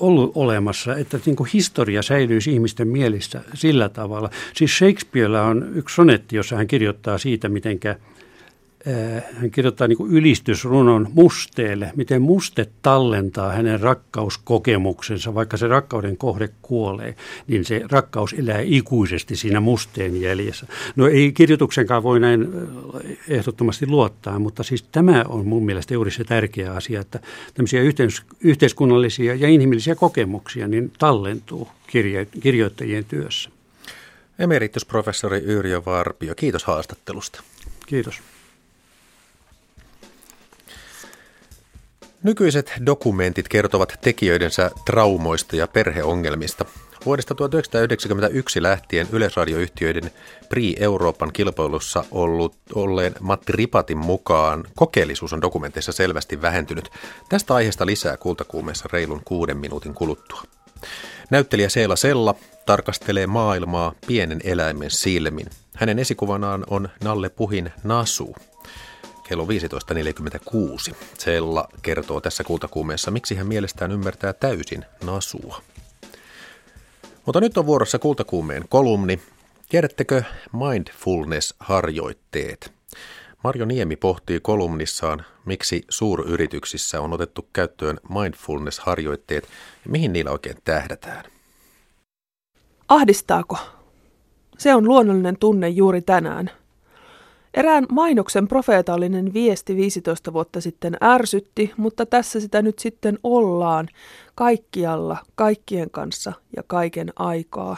[0.00, 4.30] ollut olemassa, että niin kuin historia säilyisi ihmisten mielissä sillä tavalla.
[4.54, 7.96] Siis Shakespearella on yksi sonetti, jossa hän kirjoittaa siitä, mitenkä–
[9.32, 16.48] hän kirjoittaa niin kuin ylistysrunon musteelle, miten muste tallentaa hänen rakkauskokemuksensa, vaikka se rakkauden kohde
[16.62, 17.14] kuolee,
[17.46, 20.66] niin se rakkaus elää ikuisesti siinä musteen jäljessä.
[20.96, 22.48] No ei kirjoituksenkaan voi näin
[23.28, 27.20] ehdottomasti luottaa, mutta siis tämä on mun mielestä juuri se tärkeä asia, että
[27.54, 33.50] tämmöisiä yhteis- yhteiskunnallisia ja inhimillisiä kokemuksia niin tallentuu kirje- kirjoittajien työssä.
[34.38, 37.42] Emeritusprofessori Yrjö Varpio, kiitos haastattelusta.
[37.86, 38.22] Kiitos.
[42.22, 46.64] Nykyiset dokumentit kertovat tekijöidensä traumoista ja perheongelmista.
[47.06, 50.10] Vuodesta 1991 lähtien yleisradioyhtiöiden
[50.48, 56.90] Pri Euroopan kilpailussa ollut, olleen Matti Ripatin mukaan kokeellisuus on dokumenteissa selvästi vähentynyt.
[57.28, 60.42] Tästä aiheesta lisää kultakuumeessa reilun kuuden minuutin kuluttua.
[61.30, 62.34] Näyttelijä Seela Sella
[62.66, 65.46] tarkastelee maailmaa pienen eläimen silmin.
[65.76, 68.34] Hänen esikuvanaan on Nalle Puhin Nasu–
[69.30, 70.94] kello 15.46.
[71.18, 75.62] Sella kertoo tässä kultakuumeessa, miksi hän mielestään ymmärtää täysin nasua.
[77.26, 79.20] Mutta nyt on vuorossa kultakuumeen kolumni.
[79.68, 82.72] Tiedättekö mindfulness-harjoitteet?
[83.44, 89.44] Marjo Niemi pohtii kolumnissaan, miksi suuryrityksissä on otettu käyttöön mindfulness-harjoitteet
[89.84, 91.24] ja mihin niillä oikein tähdätään.
[92.88, 93.58] Ahdistaako?
[94.58, 96.50] Se on luonnollinen tunne juuri tänään–
[97.54, 103.88] Erään mainoksen profeetallinen viesti 15 vuotta sitten ärsytti, mutta tässä sitä nyt sitten ollaan,
[104.34, 107.76] kaikkialla, kaikkien kanssa ja kaiken aikaa.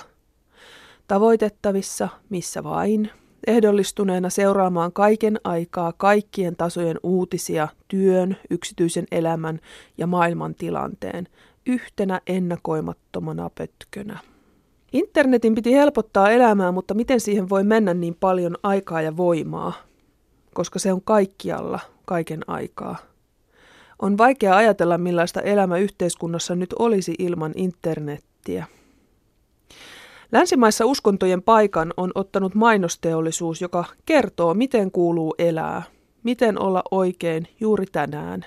[1.09, 3.11] Tavoitettavissa, missä vain,
[3.47, 9.61] ehdollistuneena seuraamaan kaiken aikaa kaikkien tasojen uutisia työn, yksityisen elämän
[9.99, 11.29] ja maailman tilanteen
[11.67, 14.32] yhtenä ennakoimattomana pötkönä.
[14.93, 19.73] Internetin piti helpottaa elämää, mutta miten siihen voi mennä niin paljon aikaa ja voimaa?
[20.55, 22.97] Koska se on kaikkialla, kaiken aikaa.
[24.03, 28.67] On vaikea ajatella, millaista elämä yhteiskunnassa nyt olisi ilman internettiä.
[30.33, 35.83] Länsimaissa uskontojen paikan on ottanut mainosteollisuus, joka kertoo, miten kuuluu elää,
[36.23, 38.45] miten olla oikein juuri tänään.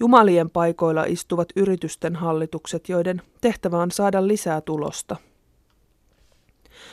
[0.00, 5.16] Jumalien paikoilla istuvat yritysten hallitukset, joiden tehtävä on saada lisää tulosta.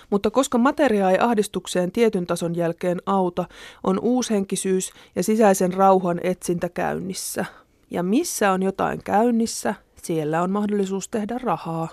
[0.09, 3.45] Mutta koska materia ei ahdistukseen tietyn tason jälkeen auta,
[3.83, 7.45] on uushenkisyys ja sisäisen rauhan etsintä käynnissä.
[7.91, 11.87] Ja missä on jotain käynnissä, siellä on mahdollisuus tehdä rahaa.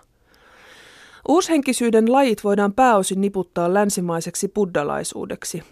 [1.28, 5.62] Uushenkisyyden lajit voidaan pääosin niputtaa länsimaiseksi buddalaisuudeksi.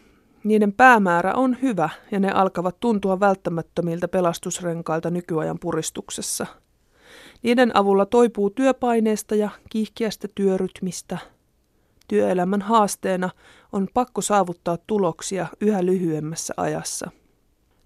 [0.44, 6.46] Niiden päämäärä on hyvä ja ne alkavat tuntua välttämättömiltä pelastusrenkailta nykyajan puristuksessa.
[7.42, 11.18] Niiden avulla toipuu työpaineesta ja kiihkeästä työrytmistä.
[12.10, 13.30] Työelämän haasteena
[13.72, 17.10] on pakko saavuttaa tuloksia yhä lyhyemmässä ajassa–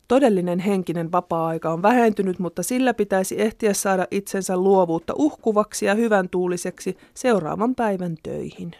[0.09, 6.29] Todellinen henkinen vapaa-aika on vähentynyt, mutta sillä pitäisi ehtiä saada itsensä luovuutta uhkuvaksi ja hyvän
[6.29, 8.73] tuuliseksi seuraavan päivän töihin.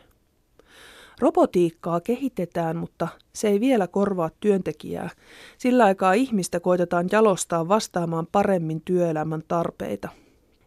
[1.21, 5.11] Robotiikkaa kehitetään, mutta se ei vielä korvaa työntekijää.
[5.59, 10.09] Sillä aikaa ihmistä koitetaan jalostaa vastaamaan paremmin työelämän tarpeita.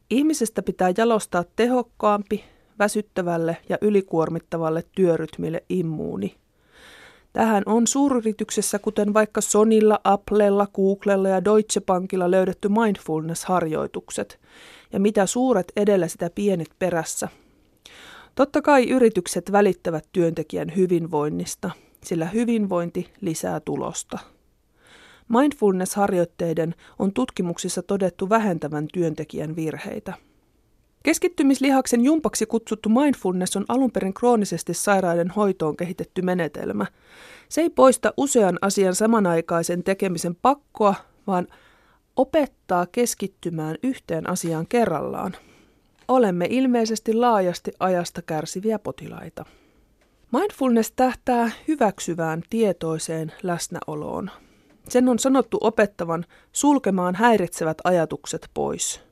[0.09, 2.43] Ihmisestä pitää jalostaa tehokkaampi,
[2.79, 6.35] väsyttävälle ja ylikuormittavalle työrytmille immuuni–
[7.37, 14.39] Tähän on suuryrityksessä, kuten vaikka Sonilla, Applella, Googlella ja Deutsche Bankilla löydetty mindfulness-harjoitukset.
[14.93, 17.27] Ja mitä suuret edellä sitä pienet perässä.
[18.35, 21.71] Totta kai yritykset välittävät työntekijän hyvinvoinnista,
[22.03, 24.19] sillä hyvinvointi lisää tulosta.
[25.29, 30.13] Mindfulness-harjoitteiden on tutkimuksissa todettu vähentävän työntekijän virheitä.
[31.07, 36.85] Keskittymislihaksen jumpaksi kutsuttu mindfulness on alun perin kroonisesti sairaiden hoitoon kehitetty menetelmä.
[37.49, 40.95] Se ei poista usean asian samanaikaisen tekemisen pakkoa,
[41.27, 41.47] vaan
[42.15, 45.35] opettaa keskittymään yhteen asiaan kerrallaan.
[46.07, 49.45] Olemme ilmeisesti laajasti ajasta kärsiviä potilaita.
[50.31, 54.31] Mindfulness tähtää hyväksyvään tietoiseen läsnäoloon.
[54.89, 58.99] Sen on sanottu opettavan sulkemaan häiritsevät ajatukset pois–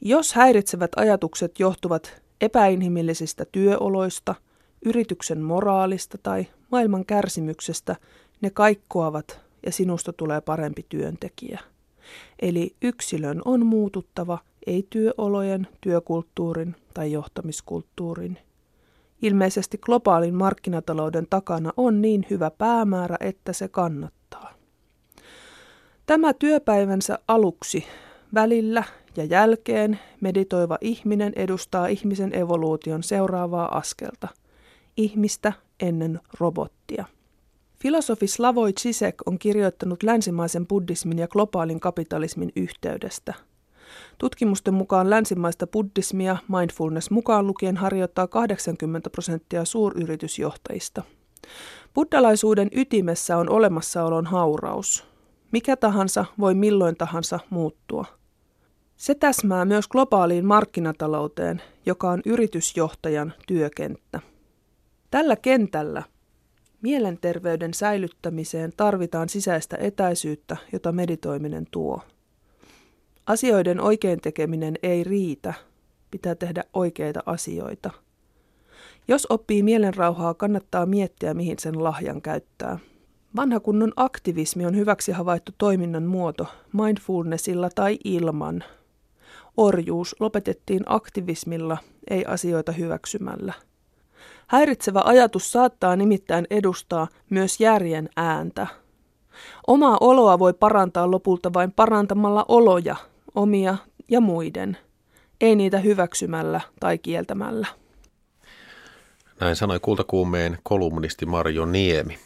[0.00, 4.34] jos häiritsevät ajatukset johtuvat epäinhimillisistä työoloista,
[4.84, 7.96] yrityksen moraalista tai maailman kärsimyksestä,
[8.40, 11.60] ne kaikkoavat ja sinusta tulee parempi työntekijä.
[12.42, 18.38] Eli yksilön on muututtava, ei työolojen, työkulttuurin tai johtamiskulttuurin.
[19.22, 24.54] Ilmeisesti globaalin markkinatalouden takana on niin hyvä päämäärä, että se kannattaa.
[26.06, 27.84] Tämä työpäivänsä aluksi
[28.34, 28.84] välillä
[29.16, 34.28] ja jälkeen meditoiva ihminen edustaa ihmisen evoluution seuraavaa askelta,
[34.96, 37.04] ihmistä ennen robottia.
[37.82, 43.34] Filosofi Slavoj Zizek on kirjoittanut länsimaisen buddhismin ja globaalin kapitalismin yhteydestä.
[44.18, 51.02] Tutkimusten mukaan länsimaista buddhismia mindfulness mukaan lukien harjoittaa 80 prosenttia suuryritysjohtajista.
[51.94, 55.04] Buddhalaisuuden ytimessä on olemassaolon hauraus.
[55.52, 58.04] Mikä tahansa voi milloin tahansa muuttua–
[58.96, 64.20] se täsmää myös globaaliin markkinatalouteen, joka on yritysjohtajan työkenttä.
[65.10, 66.02] Tällä kentällä
[66.82, 72.00] mielenterveyden säilyttämiseen tarvitaan sisäistä etäisyyttä, jota meditoiminen tuo.
[73.26, 75.54] Asioiden oikein tekeminen ei riitä,
[76.10, 77.90] pitää tehdä oikeita asioita.
[79.08, 82.78] Jos oppii mielenrauhaa, kannattaa miettiä, mihin sen lahjan käyttää.
[83.36, 88.64] Vanha kunnon aktivismi on hyväksi havaittu toiminnan muoto, mindfulnessilla tai ilman–
[89.56, 91.78] Orjuus lopetettiin aktivismilla,
[92.10, 93.52] ei asioita hyväksymällä.
[94.46, 98.66] Häiritsevä ajatus saattaa nimittäin edustaa myös järjen ääntä.
[99.66, 102.96] Omaa oloa voi parantaa lopulta vain parantamalla oloja,
[103.34, 103.76] omia
[104.08, 104.78] ja muiden,
[105.40, 107.66] ei niitä hyväksymällä tai kieltämällä.
[109.40, 112.18] Näin sanoi kultakuumeen kolumnisti Marjo Niemi.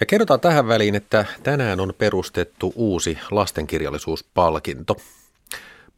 [0.00, 4.96] Ja kerrotaan tähän väliin, että tänään on perustettu uusi lastenkirjallisuuspalkinto–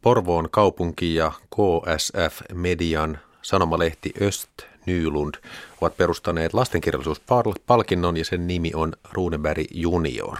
[0.02, 4.48] Porvoon kaupunki ja KSF Median sanomalehti Öst
[4.86, 5.34] Nylund
[5.80, 10.38] ovat perustaneet lastenkirjallisuuspalkinnon ja sen nimi on Runeberg Junior.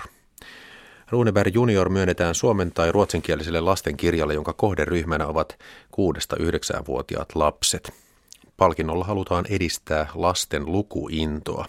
[1.11, 5.59] Runeberg Junior myönnetään suomen tai ruotsinkieliselle lastenkirjalle, jonka kohderyhmänä ovat
[6.37, 7.93] 6-9-vuotiaat lapset.
[8.57, 11.67] Palkinnolla halutaan edistää lasten lukuintoa.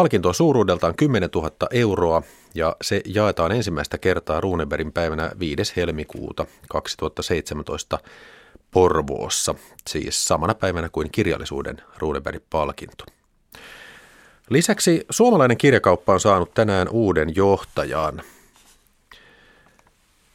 [0.00, 2.22] Palkinto on suuruudeltaan 10 000 euroa
[2.54, 5.72] ja se jaetaan ensimmäistä kertaa Runebergin päivänä 5.
[5.76, 7.98] helmikuuta 2017
[8.70, 9.54] Porvoossa,
[9.88, 13.04] siis samana päivänä kuin kirjallisuuden Runebergin palkinto.
[14.50, 18.22] Lisäksi suomalainen kirjakauppa on saanut tänään uuden johtajan.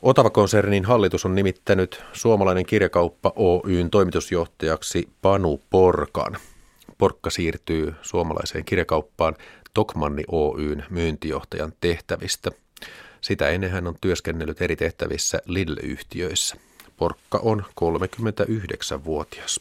[0.01, 6.37] Otava-konsernin hallitus on nimittänyt suomalainen kirjakauppa Oyn toimitusjohtajaksi Panu Porkan.
[6.97, 9.35] Porkka siirtyy suomalaiseen kirjakauppaan
[9.73, 12.51] Tokmanni Oyn myyntijohtajan tehtävistä.
[13.21, 16.55] Sitä ennen hän on työskennellyt eri tehtävissä Lidl-yhtiöissä.
[16.97, 19.59] Porkka on 39-vuotias.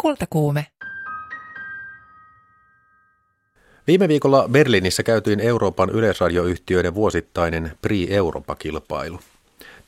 [0.00, 0.66] Kultakuume.
[3.86, 9.20] Viime viikolla Berliinissä käytiin Euroopan yleisradioyhtiöiden vuosittainen Pri Europa-kilpailu.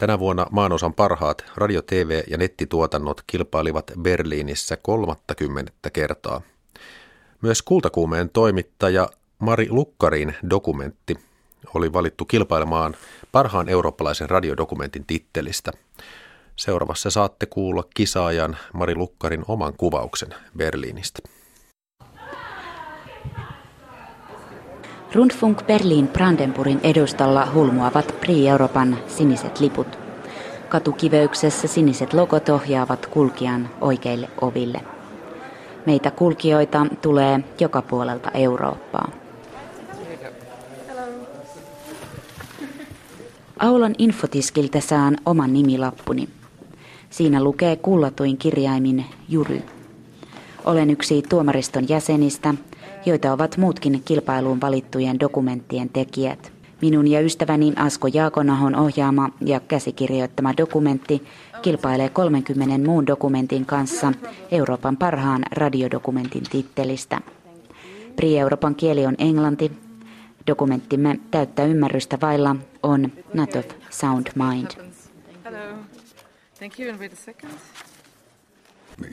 [0.01, 6.41] Tänä vuonna maanosan parhaat radio, TV ja nettituotannot kilpailivat Berliinissä 30 kertaa.
[7.43, 9.09] Myös kultakuumeen toimittaja
[9.39, 11.17] Mari Lukkarin dokumentti
[11.75, 12.97] oli valittu kilpailemaan
[13.33, 15.73] parhaan eurooppalaisen radiodokumentin tittelistä.
[16.57, 21.40] Seuraavassa saatte kuulla kisaajan Mari Lukkarin oman kuvauksen Berliinistä.
[25.15, 29.99] Rundfunk Berlin Brandenburgin edustalla hulmuavat Pri-Euroopan siniset liput.
[30.69, 34.81] Katukiveyksessä siniset logot ohjaavat kulkijan oikeille oville.
[35.87, 39.13] Meitä kulkijoita tulee joka puolelta Eurooppaa.
[43.59, 46.29] Aulan infotiskiltä saan oman nimilappuni.
[47.11, 49.63] Siinä lukee kullatuin kirjaimin Jury.
[50.65, 52.55] Olen yksi tuomariston jäsenistä,
[53.07, 56.53] joita ovat muutkin kilpailuun valittujen dokumenttien tekijät.
[56.83, 61.23] Minun ja ystäväni Asko Jaakonahon ohjaama ja käsikirjoittama dokumentti
[61.63, 64.13] kilpailee 30 muun dokumentin kanssa
[64.51, 67.21] Euroopan parhaan radiodokumentin tittelistä.
[68.17, 69.73] Pri-Euroopan kieli on englanti.
[70.47, 74.71] Dokumenttimme täyttä ymmärrystä vailla on Not of Sound Mind.
[75.45, 75.77] Hello.
[76.59, 77.53] Thank you and wait a second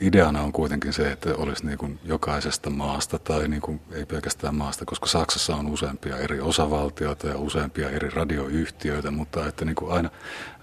[0.00, 4.54] ideana on kuitenkin se, että olisi niin kuin jokaisesta maasta tai niin kuin ei pelkästään
[4.54, 9.92] maasta, koska Saksassa on useampia eri osavaltioita ja useampia eri radioyhtiöitä, mutta että niin kuin
[9.92, 10.10] aina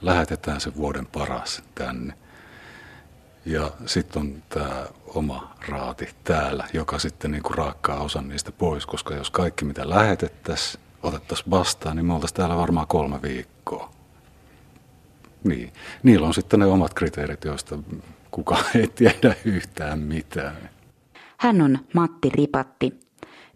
[0.02, 2.14] lähetetään se vuoden paras tänne.
[3.46, 8.86] Ja sitten on tämä oma raati täällä, joka sitten niin kuin raakkaa osan niistä pois,
[8.86, 13.96] koska jos kaikki mitä lähetettäisiin, otettaisiin vastaan, niin me oltaisiin täällä varmaan kolme viikkoa.
[15.44, 15.74] Niin.
[16.04, 17.78] Niillä on sitten ne omat kriteerit, joista
[18.36, 20.70] kukaan ei tiedä yhtään mitään.
[21.38, 22.94] Hän on Matti Ripatti,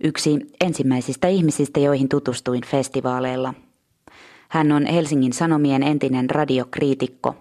[0.04, 3.54] yksi ensimmäisistä ihmisistä, joihin tutustuin festivaaleilla.
[4.50, 7.36] Hän on Helsingin Sanomien entinen radiokriitikko.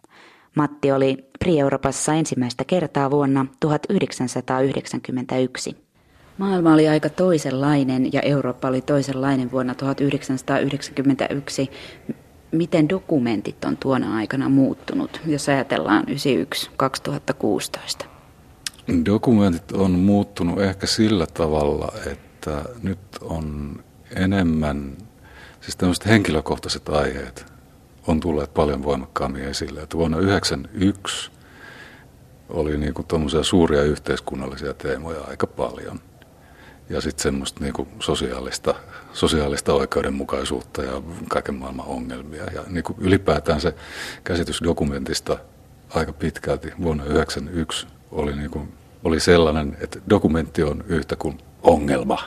[0.57, 5.77] Matti oli Pri-Euroopassa ensimmäistä kertaa vuonna 1991.
[6.39, 11.71] Maailma oli aika toisenlainen ja Eurooppa oli toisenlainen vuonna 1991
[12.53, 16.05] miten dokumentit on tuona aikana muuttunut, jos ajatellaan
[18.05, 18.07] 91-2016?
[19.05, 23.77] Dokumentit on muuttunut ehkä sillä tavalla, että nyt on
[24.17, 24.97] enemmän,
[25.61, 27.47] siis tämmöiset henkilökohtaiset aiheet
[28.07, 29.81] on tulleet paljon voimakkaammin esille.
[29.81, 31.31] Että vuonna 1991
[32.49, 33.07] oli niin kuin
[33.43, 36.01] suuria yhteiskunnallisia teemoja aika paljon
[36.91, 38.75] ja sitten semmoista niinku sosiaalista,
[39.13, 42.45] sosiaalista oikeudenmukaisuutta ja kaiken maailman ongelmia.
[42.45, 43.75] Ja niinku ylipäätään se
[44.25, 45.39] käsitys dokumentista
[45.91, 48.69] aika pitkälti vuonna 1991 oli, niinku,
[49.05, 52.19] oli sellainen, että dokumentti on yhtä kuin ongelma,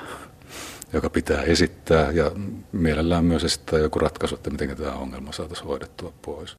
[0.94, 2.32] joka pitää esittää ja
[2.72, 6.56] mielellään myös esittää joku ratkaisu, että miten tämä ongelma saataisiin hoidettua pois.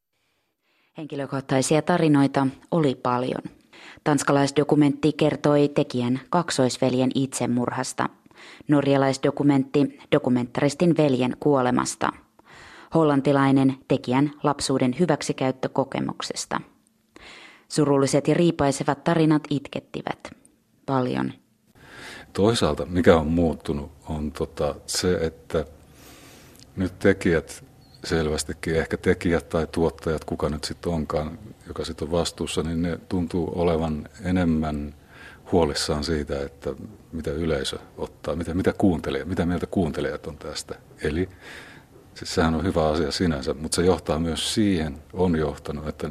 [0.99, 3.62] Henkilökohtaisia tarinoita oli paljon.
[4.05, 8.09] Tanskalaisdokumentti kertoi tekijän kaksoisveljen itsemurhasta.
[8.68, 12.12] Norjalaisdokumentti dokumentaristin veljen kuolemasta.
[12.95, 16.61] Hollantilainen tekijän lapsuuden hyväksikäyttökokemuksesta.
[17.68, 20.31] Surulliset ja riipaisevat tarinat itkettivät
[20.87, 21.33] paljon.
[22.33, 25.65] Toisaalta mikä on muuttunut on tota se, että
[26.77, 27.65] nyt tekijät
[28.05, 32.98] selvästikin, ehkä tekijät tai tuottajat, kuka nyt sitten onkaan, joka sitten on vastuussa, niin ne
[33.09, 34.94] tuntuu olevan enemmän
[35.53, 36.75] huolissaan siitä, että
[37.13, 40.75] mitä yleisö ottaa, mitä, mitä, kuuntelee, mitä mieltä kuuntelijat on tästä.
[41.03, 41.29] Eli
[42.15, 46.09] siis sehän on hyvä asia sinänsä, mutta se johtaa myös siihen, on johtanut, että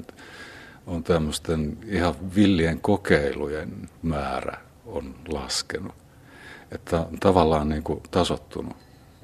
[0.88, 5.96] on tämmöisten ihan villien kokeilujen määrä on laskenut.
[6.72, 8.76] Että tavallaan niin kuin tasottunut.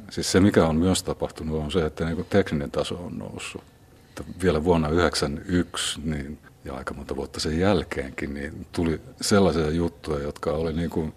[0.10, 3.64] Siis se, mikä on myös tapahtunut, on se, että niin kuin tekninen taso on noussut.
[4.10, 10.24] Että vielä vuonna 1991 niin ja aika monta vuotta sen jälkeenkin, niin tuli sellaisia juttuja,
[10.24, 11.14] jotka oli niin kuin,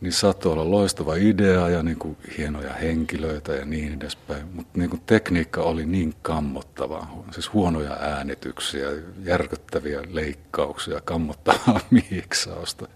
[0.00, 4.90] niin saattoi olla loistava idea ja niin kuin hienoja henkilöitä ja niin edespäin, mutta niin
[4.90, 8.88] kuin tekniikka oli niin kammottavaa, siis huonoja äänityksiä,
[9.24, 12.88] järkyttäviä leikkauksia, kammottavaa miiksausta,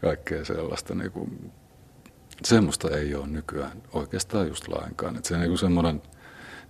[0.00, 0.94] kaikkea sellaista.
[0.94, 1.52] Niin kuin,
[2.48, 5.16] semmoista ei ole nykyään oikeastaan just lainkaan.
[5.16, 6.02] Että se niin semmoinen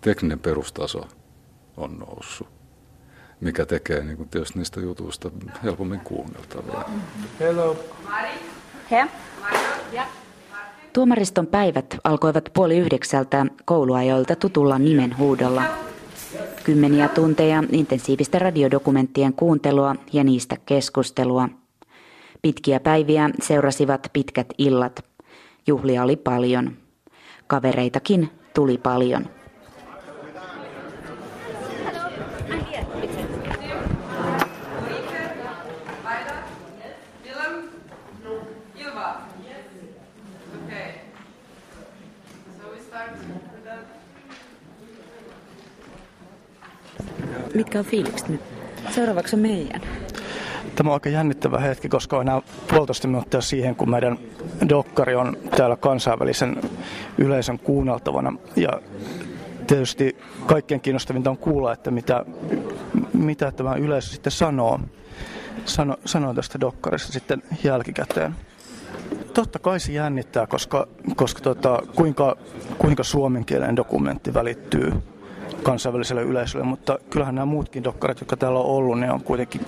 [0.01, 1.09] tekninen perustaso
[1.77, 2.49] on noussut,
[3.41, 5.31] mikä tekee niin kuin tietysti niistä jutuista
[5.65, 6.85] helpommin kuunneltavia.
[7.41, 7.77] Hello.
[8.09, 8.29] Mari.
[8.91, 9.09] Hea.
[10.93, 15.63] Tuomariston päivät alkoivat puoli yhdeksältä kouluajoilta tutulla nimen huudolla.
[16.65, 21.49] Kymmeniä tunteja intensiivistä radiodokumenttien kuuntelua ja niistä keskustelua.
[22.43, 25.12] Pitkiä päiviä seurasivat pitkät illat.
[25.67, 26.77] Juhlia oli paljon.
[27.47, 29.29] Kavereitakin tuli paljon.
[47.55, 48.41] Mitkä on fiilikset nyt?
[48.91, 49.81] Seuraavaksi on meidän.
[50.75, 54.19] Tämä on aika jännittävä hetki, koska on enää puolitoista minuuttia siihen, kun meidän
[54.69, 56.57] dokkari on täällä kansainvälisen
[57.19, 58.33] yleisön kuunneltavana.
[58.57, 58.81] Ja
[59.67, 60.17] tietysti
[60.47, 62.25] kaikkein kiinnostavinta on kuulla, että mitä,
[63.13, 64.81] mitä tämä yleisö sitten sanoo,
[65.65, 68.35] sano, sanoo tästä dokkarista sitten jälkikäteen.
[69.35, 72.37] Totta kai se jännittää, koska, koska tota, kuinka,
[72.79, 74.93] kuinka suomenkielinen dokumentti välittyy
[75.63, 79.61] kansainväliselle yleisölle, mutta kyllähän nämä muutkin dokkarit, jotka täällä on ollut, ne on kuitenkin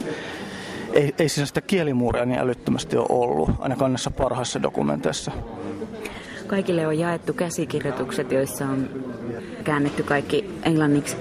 [0.95, 5.33] ei, ei siis sitä kielimuuria niin älyttömästi ole ollut, ainakaan näissä parhaissa dokumenteissa.
[6.47, 8.89] Kaikille on jaettu käsikirjoitukset, joissa on
[9.65, 11.17] käännetty kaikki englanniksi.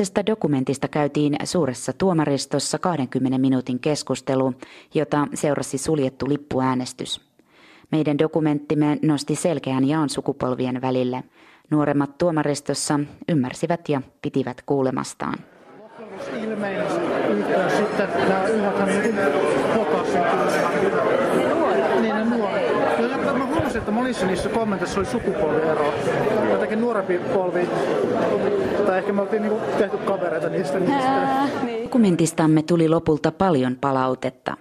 [0.00, 4.54] Jokaisesta dokumentista käytiin suuressa tuomaristossa 20 minuutin keskustelu,
[4.94, 7.20] jota seurasi suljettu lippuäänestys.
[7.92, 11.24] Meidän dokumenttimme nosti selkeän jaon sukupolvien välille.
[11.70, 15.38] Nuoremmat tuomaristossa ymmärsivät ja pitivät kuulemastaan.
[17.76, 19.30] sitten nämä
[19.74, 21.09] huomasin,
[23.80, 25.94] että monissa niissä kommenteissa oli sukupolviero.
[26.50, 27.68] Jotenkin nuorempi polvi,
[28.86, 30.78] tai ehkä me oltiin niinku tehty kavereita niistä.
[30.80, 31.48] niistä.
[31.64, 31.84] Niin.
[31.84, 34.56] Dokumentistamme tuli lopulta paljon palautetta.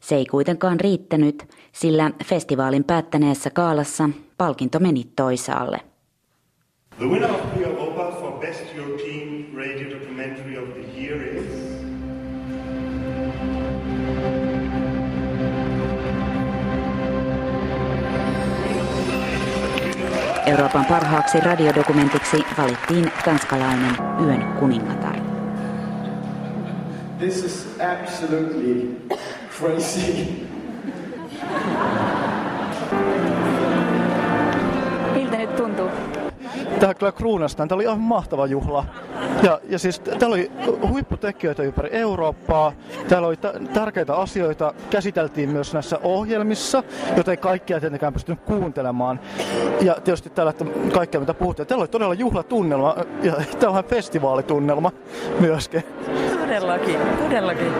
[0.00, 5.80] Se ei kuitenkaan riittänyt, sillä festivaalin päättäneessä kaalassa palkinto meni toisaalle.
[6.98, 10.45] The winner of for Best European Radio Documentary
[20.46, 25.16] Euroopan parhaaksi radiodokumentiksi valittiin tanskalainen Yön kuningatar.
[27.18, 28.96] This is absolutely
[29.58, 30.26] crazy.
[35.14, 35.85] Miltä nyt tuntuu?
[36.80, 37.68] Tämä kyllä kruunastaan.
[37.68, 38.84] Tämä oli aivan mahtava juhla.
[39.42, 40.52] Ja, ja siis täällä oli
[40.88, 42.72] huipputekijöitä ympäri Eurooppaa.
[43.08, 44.74] Täällä oli t- tärkeitä asioita.
[44.90, 46.82] Käsiteltiin myös näissä ohjelmissa,
[47.16, 49.20] joten ei kaikkia tietenkään pystynyt kuuntelemaan.
[49.80, 51.66] Ja tietysti täällä, että kaikkea mitä puhuttiin.
[51.66, 54.92] Täällä oli todella juhlatunnelma ja tällainen festivaalitunnelma
[55.40, 55.84] myöskin.
[56.40, 57.72] Todellakin, todellakin.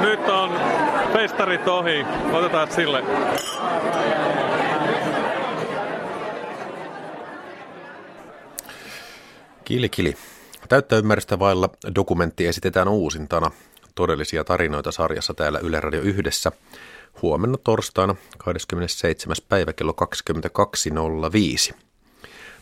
[0.00, 0.50] Nyt on
[1.12, 2.06] festarit ohi.
[2.32, 3.02] Otetaan sille.
[9.68, 10.14] Kili, kili.
[10.68, 13.50] Täyttä ymmärrystä vailla dokumentti esitetään uusintana
[13.94, 16.52] todellisia tarinoita sarjassa täällä Yle Radio yhdessä
[17.22, 19.36] huomenna torstaina 27.
[19.48, 19.94] päivä kello
[21.70, 21.74] 22.05.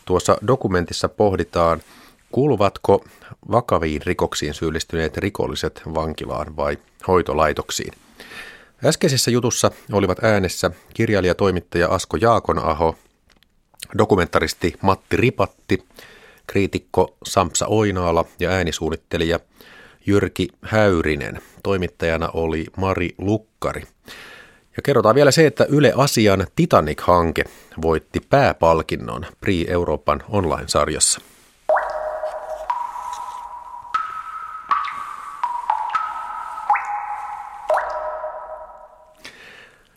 [0.05, 1.81] Tuossa dokumentissa pohditaan,
[2.31, 3.05] kuuluvatko
[3.51, 6.77] vakaviin rikoksiin syyllistyneet rikolliset vankilaan vai
[7.07, 7.93] hoitolaitoksiin.
[8.85, 12.95] Äskeisessä jutussa olivat äänessä kirjailijatoimittaja Asko Jaakonaho,
[13.97, 15.83] dokumentaristi Matti Ripatti–
[16.47, 19.39] kriitikko Sampsa Oinaala ja äänisuunnittelija
[20.05, 21.41] Jyrki Häyrinen.
[21.63, 23.83] Toimittajana oli Mari Lukkari.
[24.77, 27.43] Ja kerrotaan vielä se, että Yle Asian Titanic-hanke
[27.81, 31.21] voitti pääpalkinnon Pri Euroopan online-sarjassa.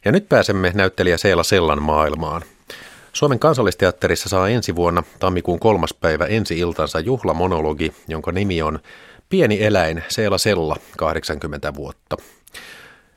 [0.04, 2.42] Ja nyt pääsemme näyttelijä Seela Sellan maailmaan.
[3.12, 8.78] Suomen kansallisteatterissa saa ensi vuonna tammikuun kolmas päivä ensi iltansa juhlamonologi, jonka nimi on
[9.28, 12.16] Pieni eläin Seela Sella 80 vuotta.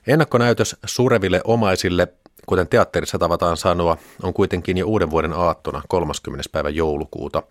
[0.07, 2.07] Ennakkonäytös sureville omaisille,
[2.45, 6.43] kuten teatterissa tavataan sanoa, on kuitenkin jo uuden vuoden aattona 30.
[6.51, 7.43] päivä joulukuuta.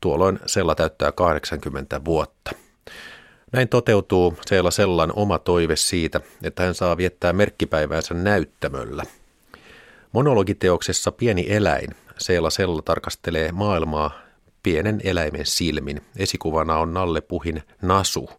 [0.00, 2.50] Tuolloin Sella täyttää 80 vuotta.
[3.52, 9.04] Näin toteutuu Seela Sellan oma toive siitä, että hän saa viettää merkkipäiväänsä näyttämöllä.
[10.12, 11.88] Monologiteoksessa Pieni eläin
[12.18, 14.10] Seela Sella tarkastelee maailmaa
[14.62, 16.00] pienen eläimen silmin.
[16.16, 18.30] Esikuvana on Nalle Puhin Nasu.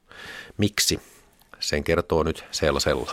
[0.57, 0.99] Miksi?
[1.59, 3.11] Sen kertoo nyt Seela Sella.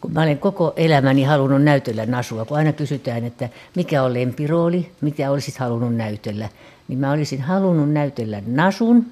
[0.00, 4.92] Kun mä olen koko elämäni halunnut näytellä Nasua, kun aina kysytään, että mikä on lempirooli,
[5.00, 6.48] mitä olisit halunnut näytellä,
[6.88, 9.06] niin mä olisin halunnut näytellä Nasun,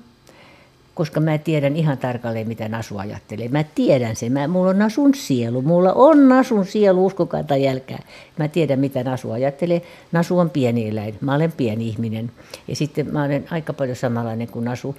[0.98, 3.48] koska mä tiedän ihan tarkalleen, mitä Nasu ajattelee.
[3.48, 4.32] Mä tiedän sen.
[4.32, 5.62] Mä, mulla on Nasun sielu.
[5.62, 8.02] Mulla on Nasun sielu, uskokaa tai jälkää.
[8.38, 9.82] Mä tiedän, mitä Nasu ajattelee.
[10.12, 11.14] Nasu on pieni eläin.
[11.20, 12.30] Mä olen pieni ihminen.
[12.68, 14.96] Ja sitten mä olen aika paljon samanlainen kuin Nasu.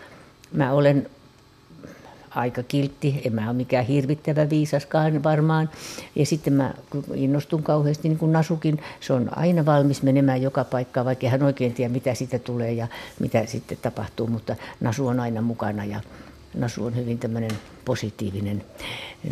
[0.52, 1.10] Mä olen
[2.40, 5.70] aika kiltti, en mä ole mikään hirvittävä viisaskaan varmaan.
[6.16, 6.74] Ja sitten mä
[7.14, 11.74] innostun kauheasti, niin kuin Nasukin, se on aina valmis menemään joka paikkaan, vaikka hän oikein
[11.74, 12.88] tiedä, mitä siitä tulee ja
[13.20, 16.02] mitä sitten tapahtuu, mutta Nasu on aina mukana ja
[16.54, 17.52] Nasu on hyvin tämmöinen
[17.86, 18.64] positiivinen,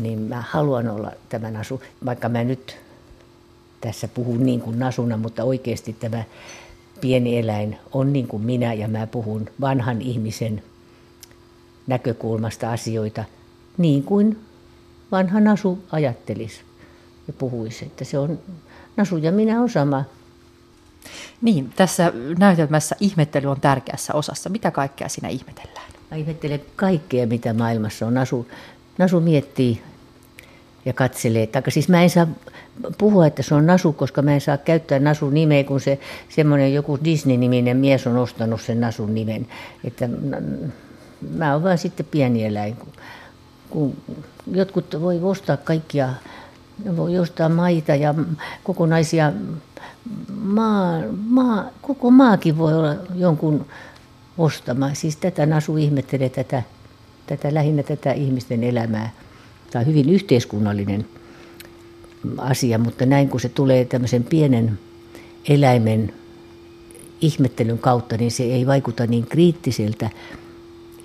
[0.02, 2.78] niin mä haluan olla tämä Nasu, vaikka mä nyt
[3.82, 6.24] tässä puhun niin kuin Nasuna, mutta oikeasti tämä
[7.02, 10.64] pieni eläin on niin kuin minä ja mä puhun vanhan ihmisen
[11.88, 13.24] näkökulmasta asioita
[13.78, 14.40] niin kuin
[15.12, 16.62] vanha Nasu ajattelisi
[17.28, 18.40] ja puhuisi, että se on,
[18.98, 20.04] Nasu ja minä on sama.
[21.42, 24.50] Niin, tässä näytelmässä ihmettely on tärkeässä osassa.
[24.50, 25.92] Mitä kaikkea siinä ihmetellään?
[26.12, 28.14] Mä ihmettelen kaikkea, mitä maailmassa on.
[28.14, 28.48] Nasu,
[28.98, 29.82] Nasu miettii
[30.86, 31.48] ja katselee.
[31.48, 32.28] Taikka siis mä en saa
[32.98, 36.74] puhua, että se on Nasu, koska mä en saa käyttää Nasun nimeä, kun se semmoinen
[36.74, 39.48] joku Disney-niminen mies on ostanut sen Nasun nimen.
[39.84, 40.10] Että
[41.36, 42.76] mä oon vaan sitten pieni eläin.
[42.76, 42.92] Kun,
[43.70, 43.96] kun
[44.52, 46.10] jotkut voi ostaa kaikkia,
[46.86, 48.16] ne voi ostaa maita ja
[48.64, 49.34] kokonaisia
[50.44, 53.66] maa, maa, koko maakin voi olla jonkun
[54.38, 54.94] ostama.
[54.94, 56.64] Siis tätä Nasu ihmettelee tätä,
[57.28, 59.10] tätä lähinnä tätä ihmisten elämää.
[59.72, 61.06] Tämä on hyvin yhteiskunnallinen
[62.38, 64.80] asia, mutta näin kun se tulee tämmöisen pienen
[65.50, 66.14] eläimen
[67.22, 70.10] ihmettelyn kautta, niin se ei vaikuta niin kriittiseltä,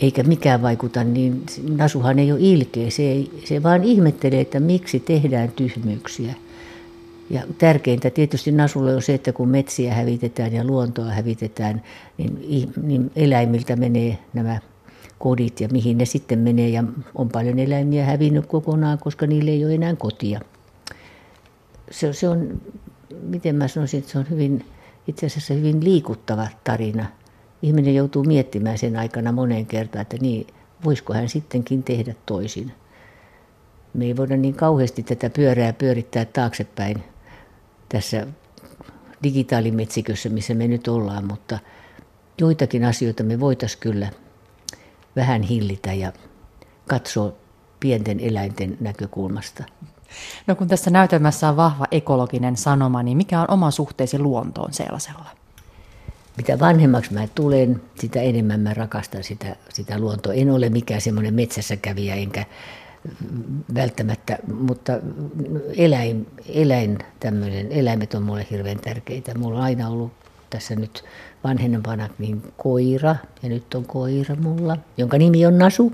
[0.02, 2.90] eikä mikään vaikuta, niin Nasuhan ei ole ilkeä.
[2.90, 6.34] Se, ei, se vaan ihmettelee, että miksi tehdään tyhmyyksiä.
[7.30, 11.82] Ja tärkeintä tietysti Nasulle on se, että kun metsiä hävitetään ja luontoa hävitetään,
[12.18, 14.60] niin, niin eläimiltä menee nämä
[15.18, 16.68] kodit ja mihin ne sitten menee.
[16.68, 16.84] Ja
[17.14, 20.40] on paljon eläimiä hävinnyt kokonaan, koska niille ei ole enää kotia.
[21.90, 22.60] Se, se on,
[23.22, 24.64] miten mä sanoisin, että se on hyvin,
[25.08, 27.06] itse asiassa hyvin liikuttava tarina–
[27.62, 30.46] ihminen joutuu miettimään sen aikana moneen kertaan, että niin,
[30.84, 32.72] voisiko hän sittenkin tehdä toisin.
[33.94, 37.02] Me ei voida niin kauheasti tätä pyörää pyörittää taaksepäin
[37.88, 38.26] tässä
[39.22, 41.58] digitaalimetsikössä, missä me nyt ollaan, mutta
[42.38, 44.10] joitakin asioita me voitaisiin kyllä
[45.16, 46.12] vähän hillitä ja
[46.88, 47.32] katsoa
[47.80, 49.64] pienten eläinten näkökulmasta.
[50.46, 55.41] No kun tässä näytelmässä on vahva ekologinen sanoma, niin mikä on oma suhteesi luontoon sellaisella?
[56.36, 60.32] Mitä vanhemmaksi mä tulen, sitä enemmän mä rakastan sitä, sitä luontoa.
[60.32, 62.44] En ole mikään semmoinen metsässä kävijä, enkä
[63.74, 64.92] välttämättä, mutta
[65.76, 69.38] eläin, eläin tämmöinen, eläimet on mulle hirveän tärkeitä.
[69.38, 70.12] Mulla on aina ollut
[70.50, 71.04] tässä nyt
[71.44, 75.92] vanhempana niin koira, ja nyt on koira mulla, jonka nimi on Nasu.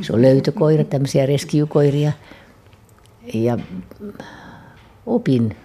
[0.00, 2.12] Se on löytökoira, tämmöisiä reskiukoiria.
[3.34, 3.58] Ja
[5.06, 5.56] opin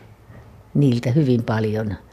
[0.74, 1.96] niiltä hyvin paljon–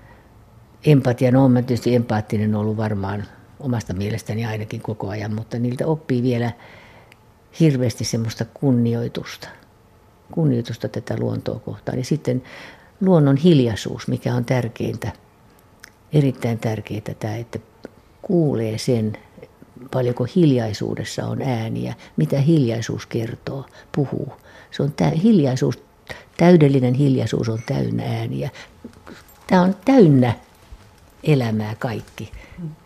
[0.87, 3.25] empatian no, olen tietysti empaattinen ollut varmaan
[3.61, 6.53] omasta mielestäni ainakin koko ajan, mutta niiltä oppii vielä
[7.61, 9.49] hirveästi semmoista kunnioitusta,
[10.33, 11.99] kunnioitusta tätä luontoa kohtaan.
[11.99, 12.43] Ja sitten
[13.01, 15.13] luonnon hiljaisuus, mikä on tärkeintä,
[16.13, 17.59] erittäin tärkeää tämä, että
[18.23, 19.19] kuulee sen,
[19.91, 24.33] paljonko hiljaisuudessa on ääniä, mitä hiljaisuus kertoo, puhuu.
[24.71, 25.83] Se on tä- hiljaisuus,
[26.37, 28.51] täydellinen hiljaisuus on täynnä ääniä.
[29.47, 30.35] Tämä on täynnä
[31.25, 32.33] elämää kaikki.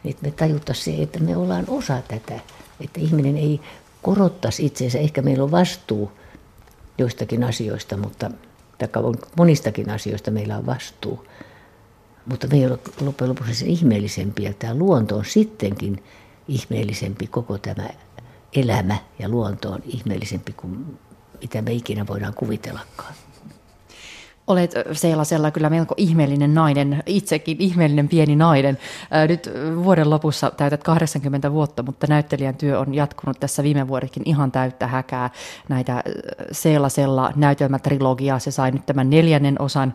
[0.04, 2.40] Että me tajuttaisiin se, että me ollaan osa tätä.
[2.80, 3.60] Että ihminen ei
[4.02, 4.98] korottaisi itseensä.
[4.98, 6.12] Ehkä meillä on vastuu
[6.98, 8.30] joistakin asioista, mutta
[9.36, 11.26] monistakin asioista meillä on vastuu.
[12.26, 14.42] Mutta me ei ole loppujen lopuksi sen ihmeellisempi.
[14.42, 16.04] Ja tämä luonto on sittenkin
[16.48, 17.88] ihmeellisempi koko tämä
[18.52, 20.98] elämä ja luonto on ihmeellisempi kuin
[21.40, 23.14] mitä me ikinä voidaan kuvitellakaan.
[24.46, 28.78] Olet sellaisella kyllä melko ihmeellinen nainen, itsekin ihmeellinen pieni nainen.
[29.28, 29.50] Nyt
[29.84, 34.86] vuoden lopussa täytät 80 vuotta, mutta näyttelijän työ on jatkunut tässä viime vuodekin ihan täyttä
[34.86, 35.30] häkää.
[35.68, 36.02] Näitä
[36.52, 39.94] sellaisella näytelmätrilogiaa, se sai nyt tämän neljännen osan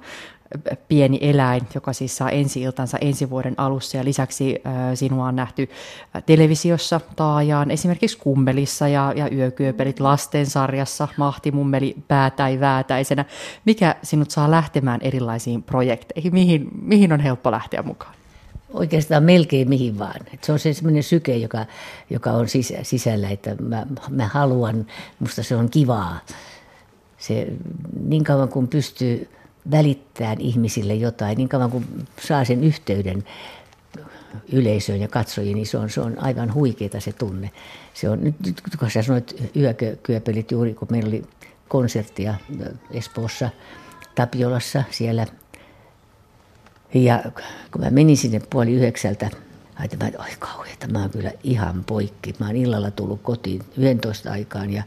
[0.88, 4.62] pieni eläin, joka siis saa ensi-iltansa ensi vuoden alussa ja lisäksi
[4.95, 5.70] sinua on nähty
[6.26, 13.26] televisiossa taajaan, esimerkiksi Kummelissa ja, ja Yökyöpelit lastensarjassa, Mahtimummeli päätäi väätäisenä.
[13.66, 16.34] Mikä sinut saa lähtemään erilaisiin projekteihin?
[16.34, 18.14] Mihin, mihin on helppo lähteä mukaan?
[18.74, 20.22] Oikeastaan melkein mihin vaan.
[20.34, 21.66] Et se on se sellainen syke, joka,
[22.10, 24.86] joka on sis, sisällä, että mä, mä haluan,
[25.20, 26.20] musta se on kivaa.
[27.18, 27.47] Se,
[28.04, 29.30] niin kauan kun pystyy
[29.72, 31.86] välittämään ihmisille jotain, niin kauan kuin
[32.20, 33.24] saa sen yhteyden
[34.51, 37.51] yleisöön ja katsojiin, niin se on, se on aivan huikeeta se tunne.
[37.93, 41.24] Se on, nyt, nyt kun sä sanoit yökyöpelit juuri, kun meillä oli
[41.68, 42.36] konserttia
[42.91, 43.49] Espoossa,
[44.16, 45.28] Tapiolassa siellä.
[46.93, 47.24] Ja
[47.72, 49.30] kun mä menin sinne puoli yhdeksältä,
[49.82, 52.36] ajattelin, että oi kauheeta, mä oon kyllä ihan poikki.
[52.39, 54.84] Mä oon illalla tullut kotiin 11 aikaan ja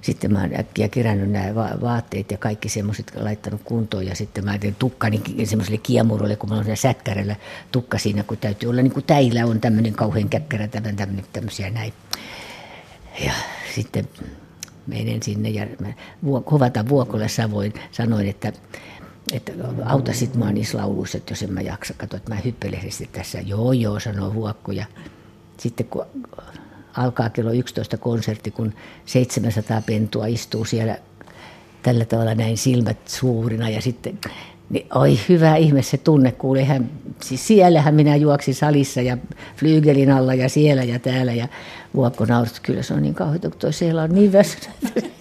[0.00, 4.58] sitten mä oon äkkiä kerännyt nämä vaatteet ja kaikki semmoiset laittanut kuntoon ja sitten mä
[4.58, 7.36] tein tukkani semmoiselle kiemurolle, kun mä oon säkkärellä
[7.72, 11.92] tukka siinä, kun täytyy olla niin kuin täillä on tämmöinen kauhean käkkärä, tämmöinen, tämmöisiä näin.
[13.24, 13.32] Ja
[13.74, 14.08] sitten
[14.86, 15.92] menen sinne ja mä
[16.44, 18.52] kovata Vuokolle Savoin sanoin, että
[19.34, 19.52] että
[19.84, 22.80] auta sit mä niissä lauluissa, että jos en mä jaksa, katso, että mä hyppelen
[23.12, 23.40] tässä.
[23.40, 24.72] Joo, joo, sanoo Vuokko.
[24.72, 24.86] Ja
[25.56, 26.06] sitten kun
[26.96, 28.72] alkaa kello 11 konsertti, kun
[29.06, 30.98] 700 pentua istuu siellä
[31.82, 34.18] tällä tavalla näin silmät suurina ja sitten
[34.70, 36.90] niin oi hyvä ihme se tunne, kuule, hän,
[37.22, 39.18] siis siellähän minä juoksin salissa ja
[39.56, 41.48] flyygelin alla ja siellä ja täällä ja
[41.94, 44.68] Vuokko naurasi, kyllä se on niin kauheita, kun toi siellä on niin väsynyt.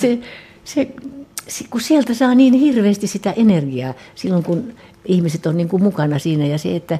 [0.00, 0.18] se,
[0.64, 0.88] se,
[1.70, 4.74] kun sieltä saa niin hirveästi sitä energiaa silloin, kun
[5.04, 6.98] ihmiset on niin kuin mukana siinä ja se, että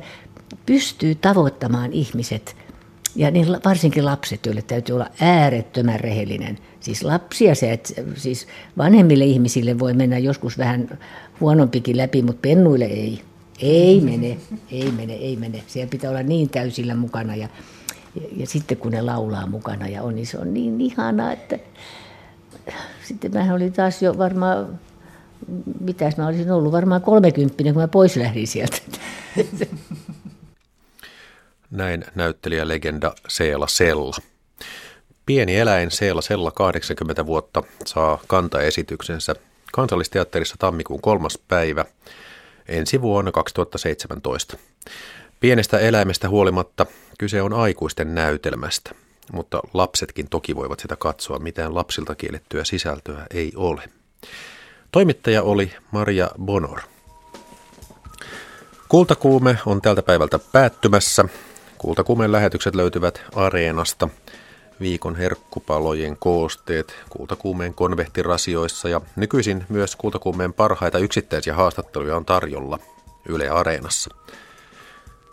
[0.67, 2.57] pystyy tavoittamaan ihmiset,
[3.17, 6.59] ja niin varsinkin lapset, joille täytyy olla äärettömän rehellinen.
[6.81, 8.47] Siis lapsia se, että siis
[8.79, 10.99] vanhemmille ihmisille voi mennä joskus vähän
[11.41, 13.23] huonompikin läpi, mutta pennuille ei.
[13.59, 14.37] Ei mene,
[14.71, 15.63] ei mene, ei mene.
[15.67, 17.49] Siellä pitää olla niin täysillä mukana ja,
[18.15, 21.59] ja, ja sitten kun ne laulaa mukana ja on, niin se on niin ihanaa, että
[23.03, 24.81] sitten mä olin taas jo varmaan,
[25.81, 28.77] mitäs mä olisin ollut, varmaan kolmekymppinen, kun mä pois lähdin sieltä.
[31.71, 34.17] Näin näyttelijälegenda Seela Sella.
[35.27, 39.35] Pieni eläin Seela Sella 80 vuotta saa kantaesityksensä
[39.73, 41.85] kansallisteatterissa tammikuun kolmas päivä
[42.69, 44.57] ensi vuonna 2017.
[45.41, 46.87] Pienestä eläimestä huolimatta
[47.19, 48.95] kyse on aikuisten näytelmästä,
[49.33, 53.83] mutta lapsetkin toki voivat sitä katsoa, mitään lapsilta kiellettyä sisältöä ei ole.
[54.93, 56.81] Toimittaja oli Maria Bonor.
[58.89, 61.25] Kultakuume on tältä päivältä päättymässä.
[61.79, 64.09] Kultakuumeen lähetykset löytyvät Areenasta.
[64.81, 72.79] Viikon herkkupalojen koosteet Kultakuumeen konvehtirasioissa ja nykyisin myös Kultakuumeen parhaita yksittäisiä haastatteluja on tarjolla
[73.29, 74.15] Yle Areenassa.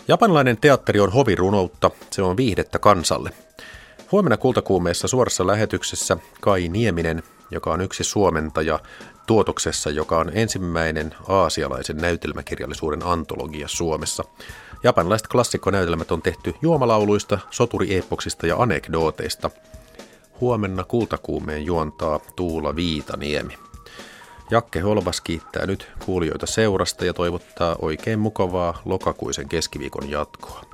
[0.08, 3.30] Japanilainen teatteri on hovirunoutta, se on viihdettä kansalle.
[4.12, 8.80] Huomenna Kultakuumeessa suorassa lähetyksessä Kai Nieminen, joka on yksi suomentaja
[9.28, 14.24] tuotoksessa, joka on ensimmäinen aasialaisen näytelmäkirjallisuuden antologia Suomessa.
[14.84, 19.52] Japanilaiset klassikkonäytelmät on tehty juomalauluista, soturiepoksista ja anekdooteista.
[20.42, 23.58] Huomenna kultakuumeen juontaa Tuula Viitaniemi.
[24.52, 30.69] Jakke Holvas kiittää nyt kuulijoita seurasta ja toivottaa oikein mukavaa lokakuisen keskiviikon jatkoa.